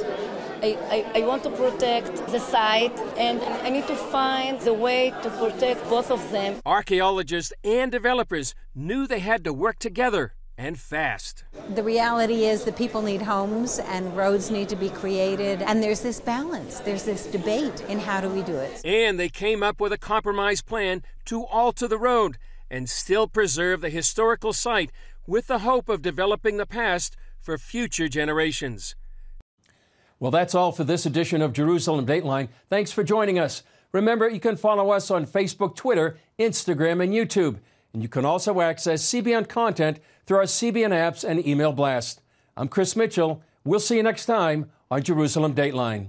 I, 0.64 1.06
I, 1.14 1.20
I, 1.20 1.26
want 1.28 1.44
to 1.44 1.52
protect 1.52 2.16
the 2.28 2.40
site 2.40 2.98
and 3.18 3.40
I 3.42 3.70
need 3.70 3.86
to 3.86 3.96
find 3.96 4.60
the 4.62 4.74
way 4.74 5.12
to 5.22 5.30
protect 5.30 5.88
both 5.90 6.10
of 6.10 6.32
them. 6.32 6.60
Archaeologists 6.66 7.54
and 7.64 7.92
developers 7.92 8.56
knew 8.74 9.06
they 9.06 9.20
had 9.20 9.44
to 9.44 9.54
work 9.54 9.78
together 9.78 10.34
and 10.62 10.80
fast. 10.80 11.44
The 11.74 11.82
reality 11.82 12.46
is 12.46 12.66
that 12.66 12.78
people 12.78 13.02
need 13.02 13.24
homes 13.24 13.80
and 13.80 14.16
roads 14.16 14.52
need 14.52 14.70
to 14.70 14.76
be 14.76 14.90
created, 14.90 15.64
and 15.64 15.82
there's 15.82 16.02
this 16.02 16.20
balance, 16.20 16.80
there's 16.82 17.04
this 17.04 17.26
debate 17.26 17.82
in 17.90 17.98
how 17.98 18.22
do 18.22 18.30
we 18.30 18.44
do 18.44 18.56
it. 18.56 18.86
And 18.86 19.20
they 19.20 19.28
came 19.28 19.64
up 19.64 19.82
with 19.82 19.92
a 19.92 19.98
compromise 19.98 20.62
plan 20.62 21.02
to 21.26 21.46
alter 21.46 21.88
the 21.88 21.98
road 21.98 22.38
and 22.70 22.88
still 22.88 23.28
preserve 23.28 23.82
the 23.82 23.90
historical 23.90 24.54
site 24.54 24.92
with 25.26 25.48
the 25.48 25.60
hope 25.60 25.90
of 25.90 26.04
developing 26.04 26.58
the 26.58 26.68
past 26.68 27.18
for 27.40 27.58
future 27.58 28.08
generations. 28.08 28.96
Well, 30.20 30.32
that's 30.32 30.54
all 30.54 30.72
for 30.72 30.84
this 30.84 31.08
edition 31.08 31.42
of 31.42 31.54
Jerusalem 31.54 32.06
Dateline. 32.06 32.50
Thanks 32.70 32.92
for 32.92 33.04
joining 33.04 33.40
us. 33.40 33.64
Remember, 33.92 34.30
you 34.30 34.40
can 34.40 34.56
follow 34.56 34.92
us 34.92 35.10
on 35.10 35.26
Facebook, 35.26 35.76
Twitter, 35.76 36.18
Instagram, 36.38 37.04
and 37.04 37.12
YouTube. 37.12 37.58
And 37.94 38.02
you 38.02 38.08
can 38.08 38.24
also 38.24 38.62
access 38.62 39.04
CBN 39.04 39.50
content 39.50 40.00
through 40.26 40.38
our 40.38 40.44
CBN 40.44 40.92
apps 40.92 41.24
and 41.24 41.46
email 41.46 41.74
blast. 41.74 42.22
I'm 42.56 42.68
Chris 42.68 42.96
Mitchell. 42.96 43.42
We'll 43.64 43.80
see 43.80 43.98
you 43.98 44.04
next 44.04 44.26
time 44.26 44.72
on 44.90 45.04
Jerusalem 45.04 45.56
Dateline. 45.56 46.08